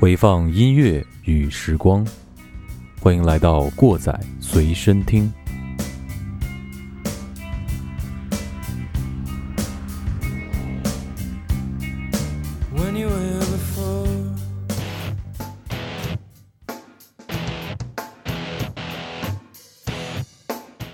[0.00, 2.06] 回放音乐与时光，
[3.00, 5.30] 欢迎来到过载随身听。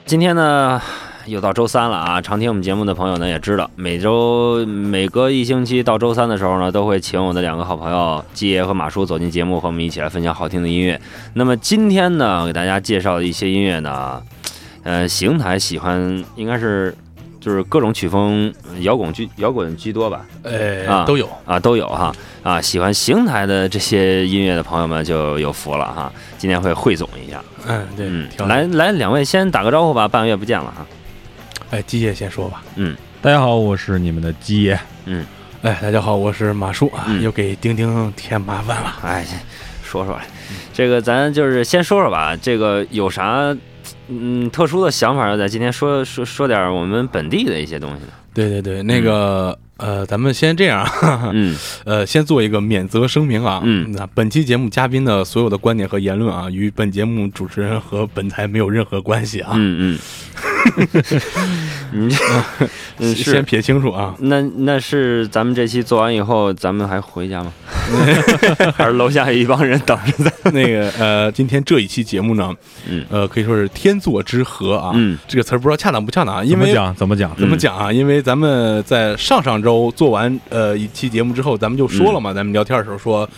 [0.07, 0.79] 今天呢，
[1.25, 2.21] 又到周三了啊！
[2.21, 11.01] 常听我们节目的朋友呢也知道，每周每隔一星期到周三的时候呢，都会请我的两个好朋友季爷和马叔走进节目，和我们一起来分享好听的音乐。
[11.33, 14.23] 那么今天呢，给大家介绍的一些音乐呢，
[14.83, 16.95] 呃，邢台喜欢应该是
[17.45, 18.51] 就是各种曲风，
[18.81, 20.25] 摇滚居摇滚居多吧？
[20.45, 21.29] 呃，啊都有。
[21.45, 22.11] 啊，都有哈
[22.43, 26.11] 啊，喜欢邢台的这些音乐的朋友们就有福了哈。
[26.39, 28.63] 今天会汇总一下，嗯，对，嗯，来。
[28.73, 30.87] 来，两位先打个招呼吧，半个月不见了哈。
[31.69, 32.63] 哎，鸡爷先说吧。
[32.77, 34.81] 嗯大家好，我是你们的鸡爷。
[35.05, 35.27] 嗯
[35.61, 38.97] 哎，大家好，我是马叔啊，嗯又给丁丁添麻烦了。
[39.03, 39.27] 哎，
[39.83, 40.19] 说说，
[40.73, 43.55] 这个咱就是先说说吧，这个有啥
[44.09, 48.09] 嗯特殊的想法，要在今天说说说点我们本地的一些东西呢？
[48.35, 53.61] 对对对，那个呃，咱们先这样啊， 嗯呃，先做一个免责声明啊。
[53.65, 59.53] 嗯那本期节目嘉宾的所有的观点和言论啊，与本节目主持人和本台没有任何关系啊。
[59.55, 59.99] 嗯
[60.77, 61.03] 嗯，
[62.99, 64.15] 你先撇清楚啊。
[64.19, 67.53] 那那是咱们这期做完以后，咱们还回家吗？
[68.75, 70.33] 还是楼下有一帮人等着咱？
[70.53, 72.55] 那个呃，今天这一期节目呢，
[72.89, 74.93] 嗯呃，可以说是天作之合啊。
[74.95, 76.95] 嗯这个词儿不知道恰当不恰当啊，因为怎么讲？
[76.97, 77.37] 怎么讲？
[77.37, 77.93] 怎么讲啊？
[77.93, 83.29] 因为咱们在上上周做完呃一期节目之后，咱们就说了嘛，咱们聊天的时候说，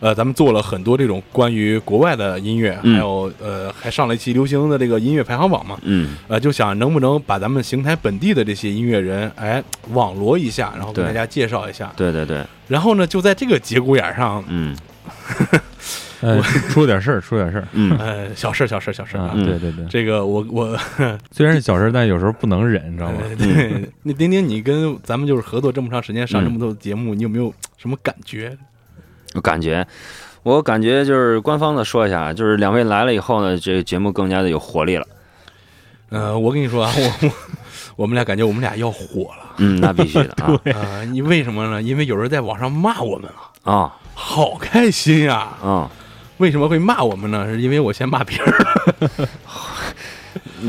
[0.00, 2.94] 呃，咱们做了很多这种关于国外的音乐，嗯。
[2.94, 6.16] 还有呃还上了一期流行的这个音乐排行榜嘛，嗯。
[6.28, 9.62] 呃，就想能不能把咱们邢台本地的这些音乐人，哎，
[9.92, 11.92] 网罗一下，然后跟大家介绍一下。
[11.96, 14.76] 对对对，然后呢，就在这个节骨眼上，嗯。
[16.22, 16.40] 呃，
[16.70, 17.68] 出了点事儿，出了点事儿。
[17.72, 17.94] 嗯。
[17.98, 20.76] 呃，小事儿小事儿小事儿啊，对对对，这个我我
[21.30, 23.18] 虽然是小事儿，但有时候不能忍，你知道吗？
[23.22, 26.44] 呃对， 那丁丁，你跟咱们就是合作这么长时间，上嗯。
[26.44, 28.56] 这么多节目，你有没有什么感觉？
[29.36, 29.86] 我感觉，
[30.42, 35.06] 我感觉就是官方的说一下，就是两位来了以后呢，这个节目更加的有活力了。
[36.08, 37.32] 呃，我跟你说啊， 我我
[37.96, 41.04] 我们俩感觉我们俩要火了嗯，那必须的啊 啊！
[41.04, 41.82] 你、为什么呢？
[41.82, 45.90] 因为有人在网上骂我们了，啊好开心呀、啊！
[46.38, 47.44] 为什么会骂我们呢？
[47.46, 49.28] 是因为我先骂别人。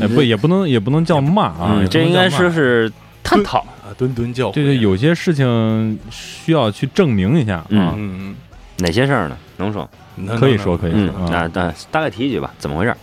[0.00, 2.90] 哎，不，也不能也不能叫骂啊，嗯，这应该说是
[3.22, 3.58] 探讨。
[3.60, 4.52] 啊，敦敦教诲。
[4.52, 8.36] 对对，有些事情需要去证明一下嗯啊，嗯，
[8.78, 9.36] 哪些事儿呢？
[9.56, 9.88] 能说？
[10.38, 10.76] 可以说。
[10.76, 11.28] 可以嗯说，啊。
[11.30, 12.94] 那那大概提一句吧，怎么回事？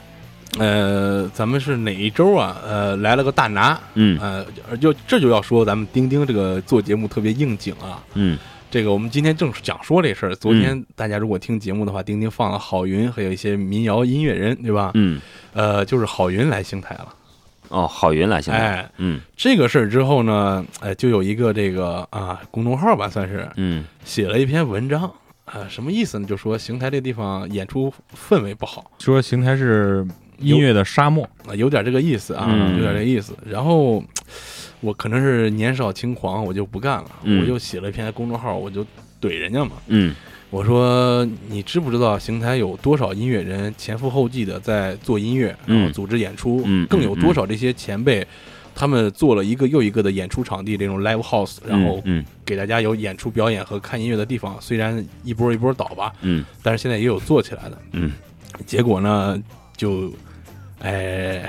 [0.58, 2.58] 能呃，咱们是哪一周啊？
[2.66, 3.78] 呃，来了个大拿。
[3.96, 4.46] 嗯呃，
[4.78, 8.02] 就这就要说咱们钉钉这个做节目特别应景啊。
[8.14, 8.38] 嗯
[8.72, 10.36] 这个我们今天正想说这事儿。
[10.36, 14.92] 昨天大家如果听节目的话，钉钉放了郝云，还有一些民谣音乐人，对吧？
[14.96, 15.22] 嗯，
[15.54, 17.08] 呃，就是郝云来邢台了。
[17.70, 18.60] 哦，郝云来邢台。
[18.60, 25.10] 哎，嗯这个事儿之后呢，哎，就有一个这个啊公众号吧，算是嗯写了一篇文章，
[25.46, 26.28] 啊，什么意思呢？
[26.28, 30.06] 就说邢台这地方演出氛围不好，说邢台是
[30.40, 32.76] 音乐的沙漠，啊，有点这个意思啊，嗯。
[32.76, 33.34] 有点这个意思。
[33.46, 34.04] 然后
[34.82, 37.42] 我可能是年少轻狂，我就不干了，嗯。
[37.42, 38.84] 我就写了一篇公众号，我就
[39.22, 39.74] 怼人家嘛。
[39.88, 40.16] 嗯。
[40.50, 45.94] 我说你知不知道邢台有多少音乐人前赴后继的在做音乐，然后嗯。
[45.94, 46.88] 组织演出，嗯。
[46.88, 48.26] 更有多少这些前辈，
[48.76, 54.58] 他们做了一个又一个的演出场地，这种 live house，然后嗯给大家有演出表演和看音乐的地方。
[54.60, 57.82] 虽然一波一波倒吧，嗯但是现在也有做起来的。
[57.94, 58.12] 嗯，
[58.66, 59.42] 结果呢，
[59.78, 60.12] 就，
[60.82, 61.42] 哎，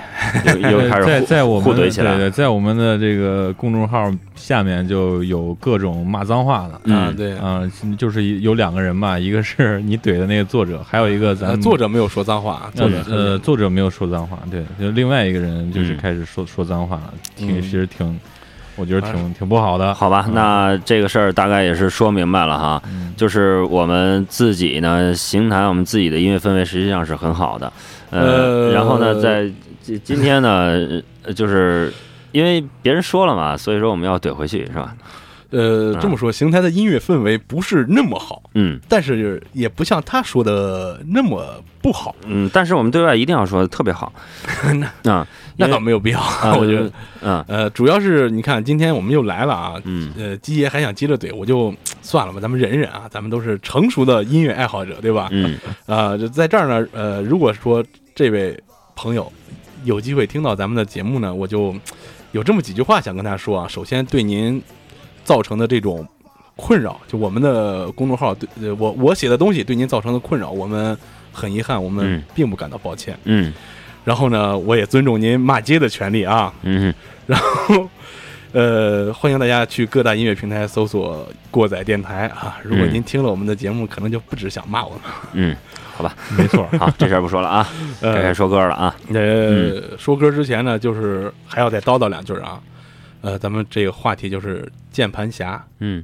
[0.46, 6.74] 又又 开始在互在我们互怼起来对对，在我们的这个公众号下面就有各种骂脏话的。
[6.94, 7.60] 啊，嗯对，啊、
[7.98, 18.18] 就是有两个人嘛，一个是 你怼的那个作者，还有一个咱呃作者没有说脏话，作者呃呃，作者没有说脏话，对，就另外一个人就是嗯开始说、说脏话了，挺嗯其实挺，
[18.76, 19.92] 我觉得挺挺不好的。
[19.92, 22.82] 好吧，那这个事儿大概也是说明白了哈。
[22.86, 27.72] 嗯就是我们自己呢，邢台我们自己的音乐氛围实际上是很好的，
[28.10, 29.50] 呃，呃然后呢，在
[29.82, 31.92] 今今天呢，呃就是
[32.32, 34.94] 因为别人说了嘛，所以说我们要怼回去是吧？
[35.50, 38.80] 呃，这么说，邢台的音乐氛围不是那么好，嗯。
[38.88, 44.12] 但是也不像他说的那么不好，嗯，但是我们对外一定要说特别好。
[44.44, 44.74] 啊，
[45.04, 45.26] 那
[45.56, 46.90] 因为倒没有必要，啊， 我觉得。
[47.22, 47.42] 嗯。
[47.46, 50.12] 呃，主要是你看，今天我们又来了啊，嗯。
[50.18, 51.72] 呃，鸡爷还想接着怼，我就
[52.06, 55.28] 算了吧，咱们忍忍啊，咱们都是成熟的音乐爱好者，对吧？
[55.32, 58.56] 嗯啊、就在这儿呢，呃，如果说这位
[58.94, 59.30] 朋友
[59.82, 61.74] 有机会听到咱们的节目呢，我就
[62.30, 63.66] 有这么几句话想跟他说啊。
[63.68, 64.62] 首先，对您
[65.24, 66.06] 造成的这种
[66.54, 70.96] 困扰，就我们的公众号对呃我我写的东西对您造成的困扰，我们
[71.32, 73.18] 很遗憾，我们嗯并不感到抱歉。
[73.24, 73.52] 嗯
[74.04, 76.54] 然后呢，我也尊重您骂街的权利啊。
[76.62, 76.94] 嗯
[77.26, 77.90] 然后，
[78.56, 82.56] 呃，欢迎大家去各大音乐平台搜索“过载电台”啊。
[82.62, 85.00] 如果嗯您听了我们的节目，可能就不只想骂我们。
[85.34, 85.54] 嗯，
[85.94, 87.68] 好吧没错，好，这事儿不说了啊，
[88.00, 92.58] 呃该说歌了啊，呃，说歌之前呢，就是还要再叨叨两句啊。
[93.20, 95.62] 呃，咱们这个话题就是键盘侠。
[95.80, 96.02] 嗯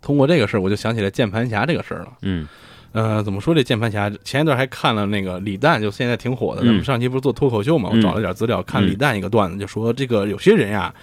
[0.00, 2.12] 通过这个事儿，我就想起来键盘侠这个事儿了。
[2.22, 2.46] 嗯
[2.92, 4.08] 呃，怎么说这键盘侠？
[4.22, 6.62] 前一段还看了那个李诞，就现在挺火的。
[6.62, 10.94] 嗯咱们上期不是做脱口秀嘛，我嗯找了点资料，看嗯李诞一个段子，就说这个有些人呀，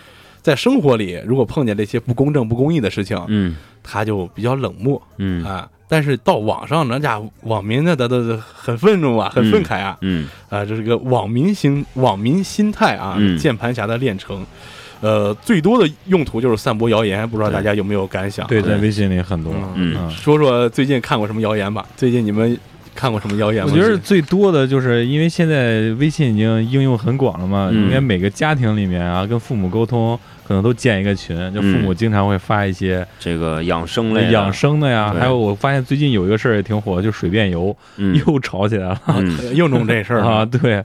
[0.43, 5.67] 在生活里如果碰见这些不公正、不公义的事情，嗯他就比较冷漠嗯啊。
[5.87, 9.97] 但是到网上，人家网民呢，他都很愤怒啊，很愤慨啊。
[10.01, 14.45] 嗯啊，这是个网民心网民心态啊，嗯键盘侠的炼成。
[15.01, 18.47] 呃，最多的用途就是散播谣言，不知道大家有没有感想？
[18.47, 19.53] 对，啊在微信里很多。
[19.75, 21.85] 嗯嗯，说说最近看过什么谣言吧？
[21.97, 22.57] 最近你们
[22.95, 23.71] 看过什么谣言吗？
[23.73, 27.83] 我觉得最多的就是因为现在微信已经应用很广了嘛，嗯。
[27.85, 34.31] 应该每个家庭里面啊，跟父母沟通可能都建一个群，就父母经常会发一些这个养生类的。
[34.31, 38.15] 养，生的呀，还有我发现最近有一个事儿也挺火，就水变油嗯。
[38.25, 38.99] 又吵起来了
[39.53, 40.21] 又弄这事儿。
[40.25, 40.83] 啊，对。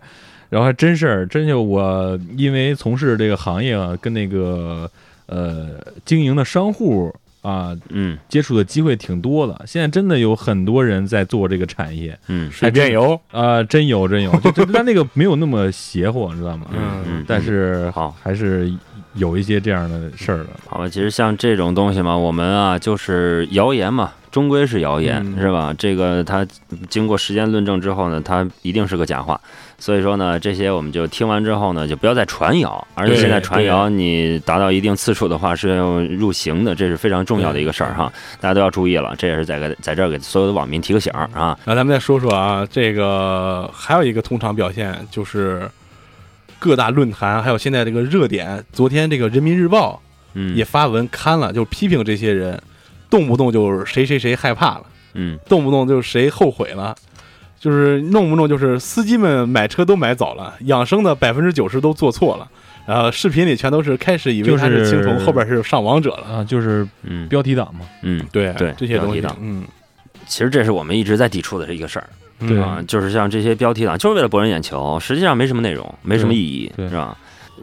[0.51, 4.91] 然后还真事儿，真就我因为从事这个行业啊，跟那个
[5.27, 5.67] 呃
[6.07, 9.63] 经营的商户啊嗯接触的机会挺多的。
[9.67, 16.67] 现在真的有很多人在做这个产业嗯水电油，啊、真有真有，就就 但那个没有那么邪乎，你知道吗？
[16.73, 18.73] 嗯嗯，但是好还是
[19.15, 20.47] 有一些这样的事儿的。
[20.67, 25.75] 好吧，其实像这种东西嘛，我们啊就是谣言嘛，终归是谣言，嗯是吧？
[25.79, 26.47] 这个它
[26.89, 29.41] 经过时间论证之后呢，它一定是个假话。
[29.81, 32.87] 所以说呢，这些我们就听完之后呢，就不要再传谣。
[32.95, 39.15] 而且现在传谣，你达到一定次数的话是要入刑的，这是非常重要的一个事儿哈，大家都要注意了。
[39.17, 41.57] 这也是在给在这儿给所有的网民提个醒儿啊。
[41.65, 45.71] 然后咱们再说说啊，这个还有一个通常表现就是
[46.59, 50.03] 各大论坛，还有现在这个热点，昨天这个人民日报
[50.35, 52.61] 嗯，也发文刊了，就批评这些人，
[53.09, 54.83] 动不动就是谁谁谁害怕了，
[55.15, 56.97] 嗯动不动就是谁后悔了。
[57.59, 62.49] 就是弄不弄就是司机们买车都买早了，养生的百分之九十都做错了，
[62.87, 66.37] 然后视频里全都是开始以为他是就是青铜，后边是上王者了。
[66.37, 67.81] 啊，就是嗯标题党嘛。
[68.03, 69.65] 嗯，对对这些东西标题党，嗯，
[70.27, 72.09] 其实这是我们一直在抵触的这一个事儿。
[72.47, 77.17] 对啊，就是像这些标题党，就是为了博人眼球，实际上没什么内容，没什么意义，对是吧？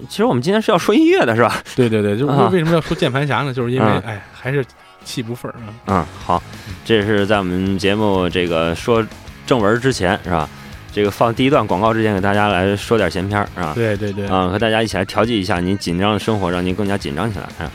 [0.09, 1.63] 其实我们今天是要说音乐的，是吧？
[1.77, 3.53] 对对对，就是啊为什么要说键盘侠呢？
[3.53, 4.65] 就是因为啊哎，还是
[5.05, 5.71] 气不忿儿啊。
[5.85, 6.43] 嗯，好，
[6.83, 9.01] 这是在我们节目这个说
[9.45, 10.49] 正文之前，是吧？
[10.93, 13.73] 这个放第一段广告之前，给大家来说点闲篇儿，是吧？
[13.75, 17.69] 对对对，啊、和大家一起来调剂一下您紧张的生活，让您更加紧张起来。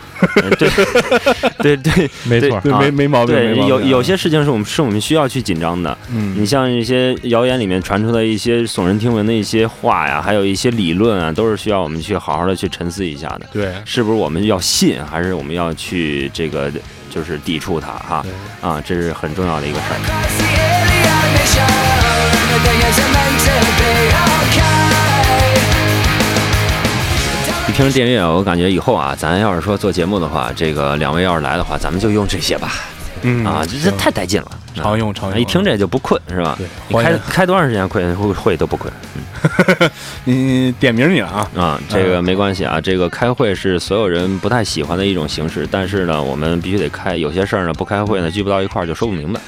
[0.59, 0.71] 对，
[1.59, 5.95] 对对 没错，对，啊没没毛病，对，有有些事情是我们是我们需要去紧张的。
[6.11, 13.43] 嗯，你像一些谣言里面传出的一些耸人听闻的一些话呀，还有一些理论啊，都是需要我们去好好的去沉思一下的。
[13.53, 16.73] 对是不是我们要信，还是我们要去这个
[17.11, 18.25] 就是抵触它哈？
[18.62, 21.00] 啊，这是很重要的一个事儿。
[27.69, 32.73] 一听电乐，我感觉以后啊，咱要是说做节目的话，这个两位要是来的话，咱们就用这些吧。
[33.23, 33.45] 嗯。
[33.47, 36.57] 啊，这这太带劲了，常用常用，一听这就不困是吧？
[36.59, 38.93] 对，你开开多长时间困会会都不困。
[39.15, 39.91] 嗯。
[40.25, 49.41] 你点名你了啊，啊，这个没关系啊，这个开会是所有人不太喜欢的一种形式，但是呢，我们必须得开，有些事儿呢不开会呢聚不到一块儿就说不明白。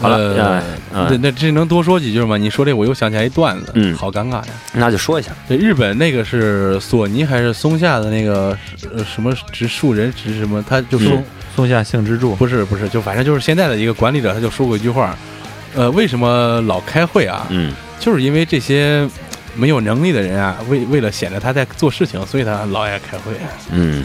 [0.00, 0.62] 好了，呃
[0.94, 2.36] 嗯、那那这能多说几句吗？
[2.36, 4.44] 你说这我又想起来一段子，嗯好尴尬呀。
[4.72, 8.56] 那就说一下，这日本那个是索尼还是松下的那个
[8.94, 11.24] 呃什么植树人植什么，他就说、嗯
[11.56, 15.16] 松下幸之助，不是不是，就反正就是现在的一个管理者，他就说过一句话，
[15.74, 17.46] 呃，为什么老开会啊？
[17.48, 19.08] 嗯就是因为这些
[19.54, 23.32] 没有能力的人啊，为为了显得他在做事情，所以他老爱开会。
[23.70, 24.04] 嗯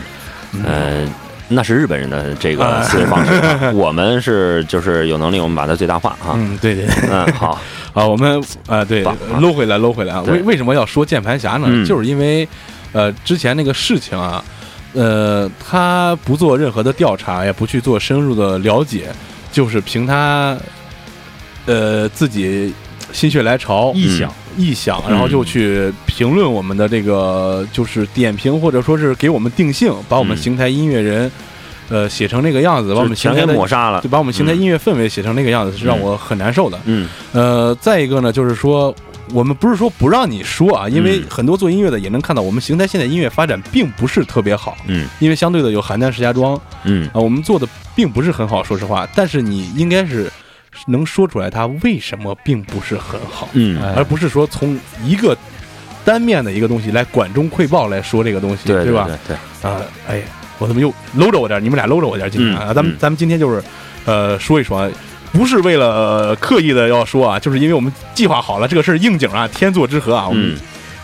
[0.53, 1.13] 嗯呃。
[1.51, 6.33] 那是日本人的这个啊思维方式啊， 我们是就是有能力，我们把它最大化啊。
[6.35, 7.09] 嗯，对对对。
[7.11, 7.59] 嗯，好，
[7.93, 9.03] 啊，我们啊，对
[9.39, 10.21] 搂回来，搂回来啊。
[10.27, 11.67] 为为什么要说键盘侠呢？
[11.69, 12.47] 嗯就是因为，
[12.93, 14.43] 呃，之前那个事情啊，
[14.93, 19.07] 呃，他不做任何的调查，也不去做深入的了解，
[19.51, 20.57] 就是凭他
[21.65, 22.73] 呃自己
[23.11, 24.33] 心血来潮臆想，臆
[24.73, 25.11] 想，嗯。
[25.11, 30.39] 然后就去评论我们的这个，就是点评或者说是给我们定性，把我们嗯。
[30.39, 31.31] 邢台音乐人，
[31.89, 34.01] 呃，写成那个样子，把我们邢台的抹杀了。
[34.01, 34.09] 就。
[34.09, 36.79] 把我们邢台音乐氛围写成那个样子，是让我很难受的。
[36.85, 37.07] 嗯。
[37.33, 38.93] 呃，再一个呢，就是说，
[39.33, 41.23] 我们不是说不让你说啊，因为嗯。
[41.29, 45.07] 很多做音乐的也能看到，我们邢台现在音乐发展并不是特别好，嗯。
[45.19, 47.07] 因为相对的有邯郸、石家庄嗯。
[47.13, 49.07] 啊，我们做的并不是很好，说实话。
[49.15, 50.31] 但是你应该是
[50.87, 53.49] 能说出来他为什么并不是很好，
[53.95, 55.37] 而不是说从一个
[56.03, 59.07] 单面的一个东西来管中窥豹来说这个东西，对吧？
[59.27, 60.21] 对对，啊，哎，
[60.57, 61.61] 我怎么又搂着我点儿？
[61.61, 63.63] 你们俩搂着我点儿，今天啊，咱们咱们今天就是，
[64.05, 64.89] 呃，说一说啊，
[65.31, 70.57] 不是为了、呃刻意的要说啊，就是因为我们计划好了这个事儿应景啊，天作之合啊，我们嗯，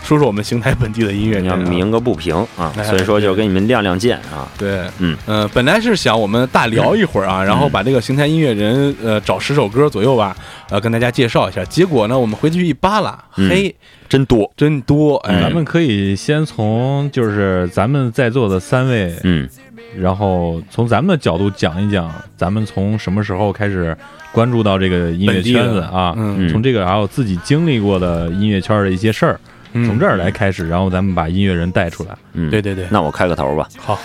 [0.08, 1.68] 说说我们邢台本地的音乐你要人啊。
[1.68, 4.48] 鸣个不平啊，哎所以说就给你们亮亮剑啊。
[4.56, 10.34] 对，嗯呃，本来是想我们大聊一会儿啊，然后把这个邢台音乐人呃找十首歌左右吧，
[10.70, 11.62] 呃跟大家介绍一下。
[11.66, 13.74] 结果呢，我们回去一扒拉，嗯嘿，
[14.08, 19.46] 真多，真多，哎，咱们可以先从就是咱们在座的三位，嗯
[19.94, 23.94] 然后从咱们的角度讲一讲，咱们从什么时候开始
[24.32, 26.14] 关注到这个音乐圈子啊？
[26.16, 32.10] 嗯嗯从这个还有自己经历过的音乐圈的一些事儿，嗯从这儿来开始，然后咱们把音乐人带出来。
[32.32, 33.68] 嗯，对对对，那我开个头吧。
[33.76, 33.98] 好，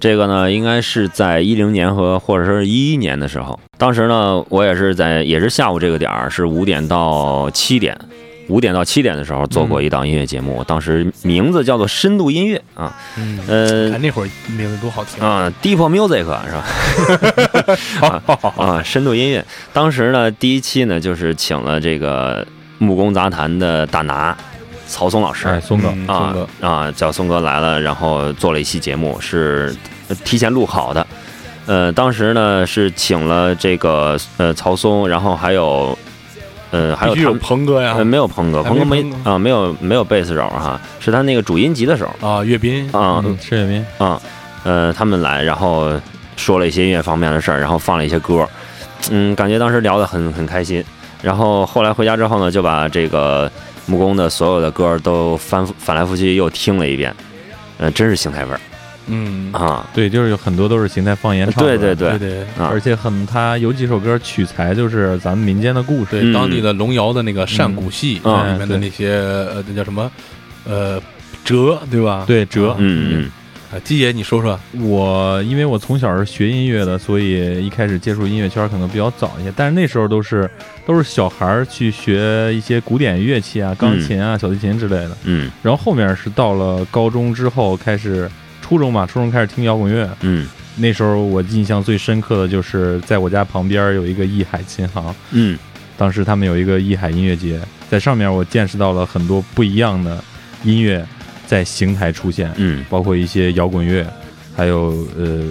[0.00, 7.96] 这个呢，应该是在一零年和或者是一一年的时候，当时呢，我也是在也是下午这个点儿，是五点到七点，
[8.48, 16.52] 五点到七点的时候做过一档音乐节目，当时名字叫做《深度音乐》啊，嗯，呃那会儿名字多好听，啊，Deep Music 是
[18.00, 18.22] 吧？
[18.56, 19.44] 啊，深度音乐。
[19.72, 22.44] 当时呢，第一期呢就是请了这个
[22.78, 24.36] 木工杂谈的大拿
[24.92, 26.68] 曹松老师，哎，松哥，嗯啊松哥。
[26.68, 29.74] 啊，叫松哥来了，然后做了一期节目，是
[30.08, 31.06] 呃提前录好的。
[31.64, 35.96] 呃，当时呢是请了这个呃曹松，然后还有
[36.72, 37.94] 呃还有他们鹏哥呀。
[37.96, 42.06] 呃，没有鹏哥，还鹏哥没啊没有没有贝斯手哈，是他那个主音吉他手。
[42.20, 43.22] 啊，岳斌，啊。
[43.24, 44.20] 嗯，施雪斌，啊
[44.64, 45.90] 呃他们来，然后
[46.36, 48.46] 说了一些音乐方面的事儿，然后放了一些歌，
[49.10, 50.84] 嗯，感觉当时聊得很很开心。
[51.22, 53.48] 然后后来回家之后呢，就把这个
[53.86, 57.14] 木工的所有的歌都翻翻来覆去又听了一遍，
[57.78, 58.60] 呃，真是邢台味儿。
[59.08, 59.84] 嗯，啊！
[59.92, 62.18] 对，就是有很多都是邢台方言唱的，对对对。
[62.18, 62.40] 对对。
[62.56, 62.70] 啊。
[62.70, 66.32] 而且很他有几首歌取材就是咱们民间的故事，对，嗯。
[66.32, 68.54] 当地的龙窑的那个善鼓戏嗯。
[68.54, 70.10] 里面的那些呃，那叫什么？
[70.64, 71.02] 呃
[71.44, 72.24] 折，对吧？
[72.26, 72.76] 对折。
[72.78, 73.30] 嗯嗯
[73.72, 80.48] 啊，季爷你说说，我因为我从小是学音乐的，所以一开始接触音乐圈可能比较早一些，但是那时候都是
[80.84, 85.16] 都是小孩儿去学一些古典乐器啊，钢琴啊、小提琴之类的。
[85.24, 85.50] 嗯。
[85.62, 90.06] 然后后面是到了高中之后开始，初中吧，初中开始听摇滚乐。
[90.20, 90.46] 嗯。
[90.76, 95.58] 那时候我印象最深刻的就是在我家旁边有一个艺海琴行，嗯。
[95.96, 100.22] 当时他们有一个艺海音乐节，在上面我见识到了很多不一样的
[100.62, 101.02] 音乐
[101.52, 102.82] 在邢台出现，嗯。
[102.88, 104.06] 包括一些摇滚乐，
[104.56, 105.44] 还有呃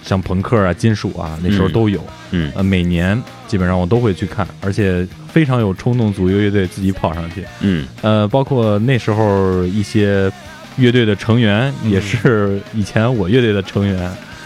[0.00, 2.00] 像朋克啊、金属啊，那时候都有。
[2.30, 2.52] 嗯。
[2.54, 7.44] 呃，每年基本上我都会去看，而且非常有冲动组一个乐队自己跑上去。
[7.62, 7.84] 嗯。
[8.00, 10.30] 呃，包括那时候一些
[10.76, 11.90] 乐队的成员嗯。
[11.90, 14.00] 也是以前我乐队的成员。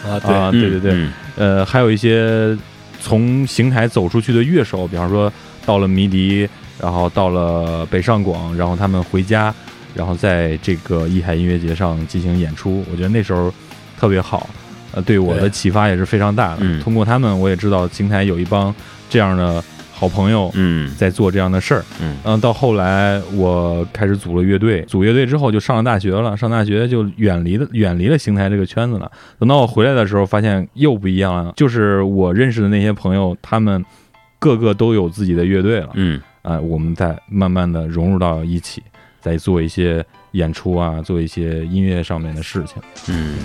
[0.06, 0.80] 啊，对，啊，对对。
[0.80, 1.12] 对，嗯。
[1.36, 2.56] 呃，还有一些
[2.98, 5.30] 从邢台走出去的乐手，比方说
[5.66, 6.48] 到了迷笛，
[6.80, 9.54] 然后到了北上广，然后他们回家，
[9.94, 13.52] 然后在这个艺海音乐节上进行演出，我觉得那时候
[13.98, 14.48] 特别好，
[14.92, 16.58] 呃，对我的启发也是非常大的。
[16.62, 18.74] 嗯通过他们，我也知道邢台有一帮
[19.08, 21.84] 这样的好朋友嗯在做这样的事儿。
[22.00, 29.10] 嗯嗯，到后来我开始组了乐队，组乐队之后就上了大学了，上大学就远离了远离了邢台这个圈子了。
[29.38, 33.84] 等到我回来的时候，发现又不一样了，就是我认识的那些朋友，他们
[34.40, 38.82] 个个都有自己的乐队了，嗯啊、我们在慢慢的融入到一起，
[39.24, 42.82] 在做一些演出啊，做一些音乐上面的事情。
[43.08, 43.38] 嗯，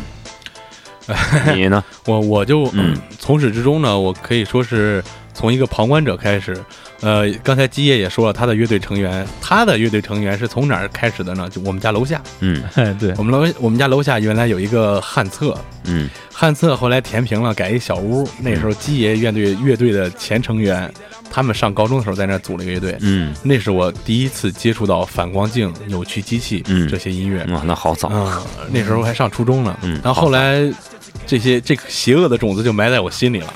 [1.56, 1.82] 你呢？
[2.06, 5.02] 我我就嗯从始至终呢，我可以说是
[5.34, 6.56] 从一个旁观者开始。
[7.02, 11.48] 呃，刚才基爷也说了，他的乐队成员，他的乐队成员是从哪儿开始的呢？
[11.50, 18.28] 就我们家楼下，嗯哎， 对，我们楼我们家楼下原来有一个旱厕，嗯旱厕后来填平了，改一小屋。
[18.42, 20.94] 那时候基爷乐队乐队的前成员，
[21.30, 22.98] 他们上高中的时候在那儿组了一个乐队。
[23.02, 27.46] 嗯，那是我第一次接触到反光镜、扭曲机器嗯这些音乐。
[27.54, 28.10] 哇，那好早。
[28.10, 29.78] 啊、那时候还上初中呢。
[29.84, 30.72] 嗯然后后来
[31.26, 33.54] 这些这个邪恶的种子就埋在我心里了。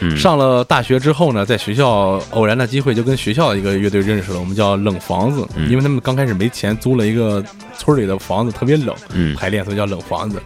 [0.00, 7.42] 嗯，上了大学之后呢，在学校偶然的机会就跟学校的一个乐队认识了，我们叫冷房子，嗯因为他们刚开始没钱租了一个
[7.78, 10.42] 村里的房子，特别冷，嗯排练所以叫冷房子。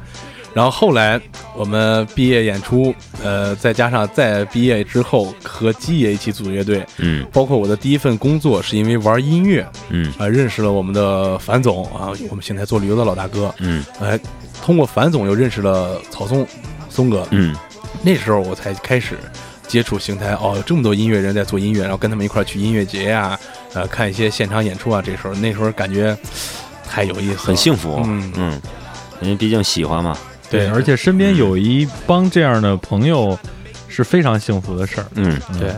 [0.55, 1.21] 然后后来
[1.55, 7.25] 我们毕业演出，呃，再加上在毕业之后和基爷一起组乐队，嗯。
[7.33, 10.13] 包括我的第一份工作是因为玩音乐嗯。
[10.19, 13.85] 啊、认识了我们的樊总啊，我们现在做旅游的老大哥，嗯。
[14.01, 14.19] 哎、
[14.63, 16.47] 通过樊总又认识了曹松
[16.89, 17.55] 松哥，嗯。
[18.03, 19.19] 那时候我才开始
[19.67, 23.39] 接触邢台，哦，有这么多音乐人在做音乐，然后跟他们一块去音乐节呀、
[23.75, 25.03] 呃，看一些现场演出啊。
[25.05, 26.17] 这时候那时候感觉
[26.89, 28.33] 太有意思了，很幸福，嗯。
[28.37, 28.63] 嗯，
[29.21, 30.17] 因为毕竟喜欢嘛，
[30.51, 33.39] 对，而且身边有一帮这样的朋友
[33.89, 35.07] 是非常幸福的事儿。
[35.15, 35.71] 嗯对，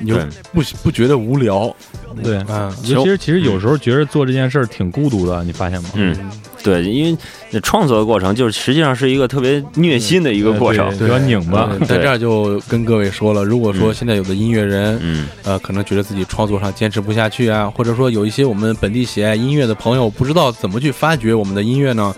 [0.00, 0.16] 你就
[0.52, 1.74] 不不觉得无聊，
[2.22, 5.90] 对，嗯尤其是其实有时候觉得做这件事儿挺孤独的，你发现吗？
[5.94, 6.16] 嗯，
[6.62, 7.18] 对，因为
[7.50, 11.68] 那创作的过程就是实际上是一个特别虐心的一个过程比较拧巴。
[11.72, 22.14] 嗯在这儿就跟各位说了，如果说嗯现在有的音乐人，嗯呃，可能觉得自己创作上坚持不下去啊，或者说有一些我们本地喜爱音乐的朋友不知道怎么去发掘我们的音乐呢，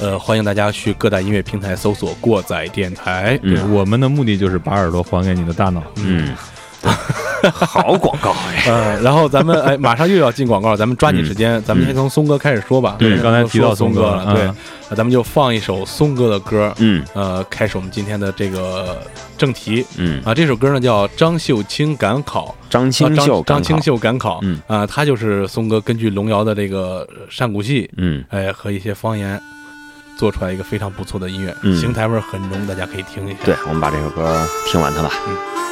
[0.00, 3.38] 呃，欢迎大家去各大音乐平台搜索“过载电台”。
[3.44, 3.54] 嗯。
[3.54, 5.82] 对，我们的目的就是把耳朵还给你的大脑。
[5.96, 6.34] 嗯，
[7.42, 12.96] 好广告哎， 呃，然后咱们哎，马上又要进广告，咱们抓紧时间，咱们先从松哥开始说吧。
[12.98, 17.04] 对嗯刚才提到松松哥了，对咱们就放一首松哥的歌，嗯。
[17.12, 19.02] 呃，开始我们今天的这个
[19.36, 19.84] 正题。
[19.98, 20.34] 嗯，啊。
[20.34, 24.60] 这首歌呢叫张秀清赶考，张清秀啊张张清，秀赶考，嗯。
[24.66, 28.24] 啊，他就是松哥根据龙窑的这个呃山谷戏，嗯。
[28.30, 29.40] 哎和一些方言
[30.16, 33.38] 做出来一个非常不错的音乐，嗯邢台味儿很浓，大家可以听一下。
[33.44, 35.10] 对，我们把这首歌听完它吧。
[35.26, 35.69] 忧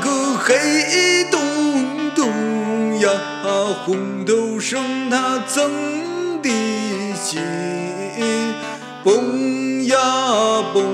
[0.00, 1.40] 个黑洞
[2.14, 3.08] 洞呀，
[3.84, 5.62] 红豆生它怎
[6.42, 6.48] 的
[7.22, 7.40] 紧，
[9.04, 9.96] 蹦呀
[10.72, 10.87] 蹦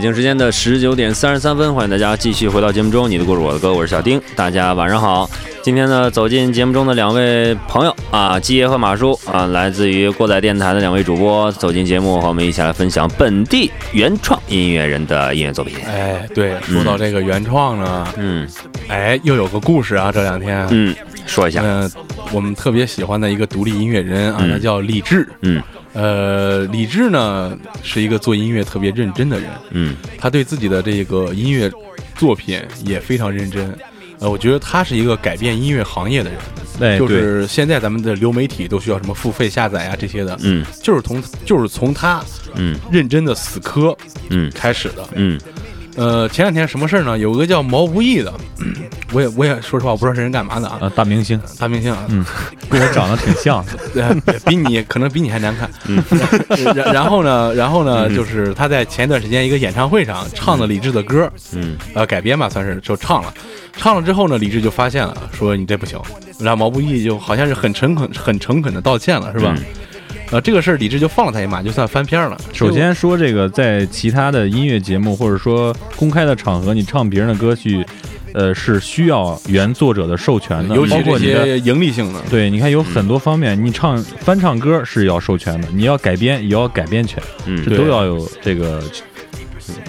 [0.00, 3.10] 北京时间的十九点三十三分，欢迎大家继续回到节目中。
[3.10, 5.28] 你的故事，我的歌，我是小丁，大家晚上好。
[5.60, 15.76] 今天呢，走进节目中的两位朋友啊，基爷和马叔啊，来自于过载电台的两位主播，走进节目和我们一起来分享本地原创音乐人的音乐作品。
[15.86, 18.48] 哎，对，说到这个原创呢，嗯
[18.88, 21.90] 哎，又有个故事啊，这两天，嗯，说一下，嗯、
[22.32, 25.28] 我们特别喜欢的一个独立音乐人啊，嗯他叫李志。
[25.42, 29.96] 嗯呃，李志呢是一个做音乐特别认真的人，嗯。
[30.18, 31.70] 他对自己的这个音乐
[32.16, 33.76] 作品也非常认真。
[34.20, 36.38] 呃，我觉得他是一个改变音乐行业的人，
[36.80, 40.64] 哎，就，是现在咱们的流媒体都需要什么付费下载啊这些的，嗯。
[40.82, 42.22] 就是从就是从他
[42.54, 43.96] 嗯认真的死磕
[44.28, 44.50] 嗯。
[44.54, 45.08] 开始的。
[45.14, 45.40] 嗯。
[45.96, 47.18] 呃，前两天什么事儿呢？
[47.18, 48.32] 有个叫毛不易的，
[49.12, 52.24] 我也我也说实话，我不知道这人干嘛的啊，啊，大明星，大明星啊，嗯，
[52.68, 55.70] 跟我长得挺像， 对比你可能比你还难看。
[56.74, 63.32] 然然后呢，然后呢，就是他在前一段时间一个演唱会上唱的李志的歌，嗯呃，改编吧，算是就唱了。
[63.72, 65.98] 唱了之后呢，李志就发现了，说你这不行。
[66.38, 69.54] 然后毛不易就好像是很诚恳、很诚恳的道歉了，是吧？
[69.56, 69.64] 嗯
[70.32, 72.38] 呃，这个事儿李志就放了他一马，就算翻篇了。
[72.52, 77.84] 首先说这个，在其他的音乐节目或者说公开的场合，你唱别人的歌曲，
[78.34, 81.18] 呃，是需要原作者的授权的，尤其这。
[81.18, 88.82] 些盈利性的，对，你看有很多方面，你唱翻唱歌是要授权的，你要改编也要改编权，嗯这都要有这个。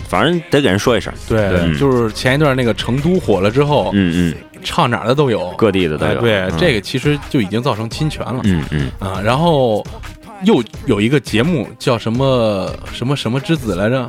[0.08, 1.12] 反正得给人说一声。
[1.28, 6.22] 对，对就是前一段那个成都火了之后，嗯嗯，唱哪儿的都有，各地的都哎，有。
[6.22, 8.42] 对，嗯这个其实就已经造成侵权了。
[8.44, 9.84] 嗯嗯啊，然后
[10.44, 14.08] 又有一个节目叫什么什么什么之子来着，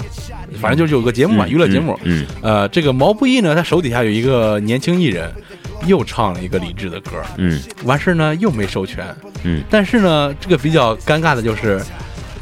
[0.61, 1.99] 反正就是有个节目嘛，娱乐节目。
[2.05, 5.33] 嗯呃，这个毛不易呢，他手底下有一个年轻艺人，
[5.87, 9.05] 又唱了一个李志的歌，嗯完事儿呢又没授权。
[9.45, 11.81] 嗯但是呢，这个比较尴尬的就是，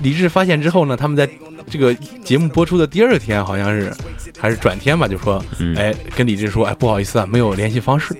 [0.02, 1.28] 李志发现之后呢，他们在
[1.68, 3.92] 这个节目播出的第二天，好像是
[4.38, 8.14] 还是转天吧，就说，嗯哎，跟李志说，哎，不好意思啊，没有联系方式。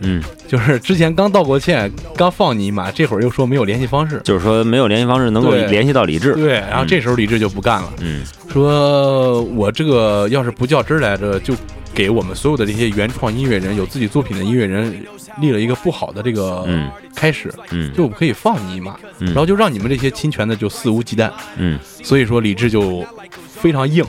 [0.00, 4.20] 嗯，就是之前刚道过歉，刚放你一马，这会儿又说没有联系方式。
[4.24, 6.34] 就是说没有联系方式能够联系到李志。
[6.34, 11.54] 对，然后这时候李志就不干了，嗯说我这个要是不较真儿来着，就
[11.94, 15.04] 给我们所有的这些原创音乐人、有自己作品的音乐人
[15.40, 21.30] 立了一个不好的这个嗯开始，嗯就可以放你一马，嗯然后就让你们这些侵权的就肆无忌惮。
[21.56, 23.04] 嗯所以说李志就
[23.48, 24.04] 非常硬，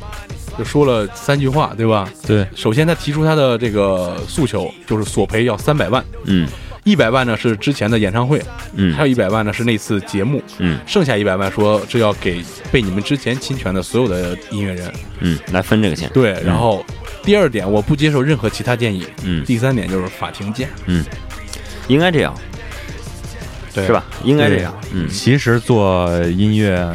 [0.60, 2.08] 就说了三句话，对吧？
[2.28, 6.46] 对，首先他提出他的这个诉求，就是索赔要三百万，嗯
[6.84, 8.42] 一百万呢是之前的演唱会，
[8.74, 14.92] 嗯还有一百万呢是那次节目，嗯剩下一百万说这要给被你们之前侵权的所有的音乐人。
[15.20, 16.10] 嗯，来分这个钱。
[16.14, 16.86] 对，然后
[17.24, 19.06] 第二点，我不接受任何其他建议。
[19.24, 21.06] 嗯第三点就是法庭见，嗯，
[21.88, 22.34] 应该这样
[23.74, 23.94] 对是？
[23.94, 24.04] 吧？
[24.24, 24.74] 应该这样。
[24.94, 26.92] 嗯其实做音乐，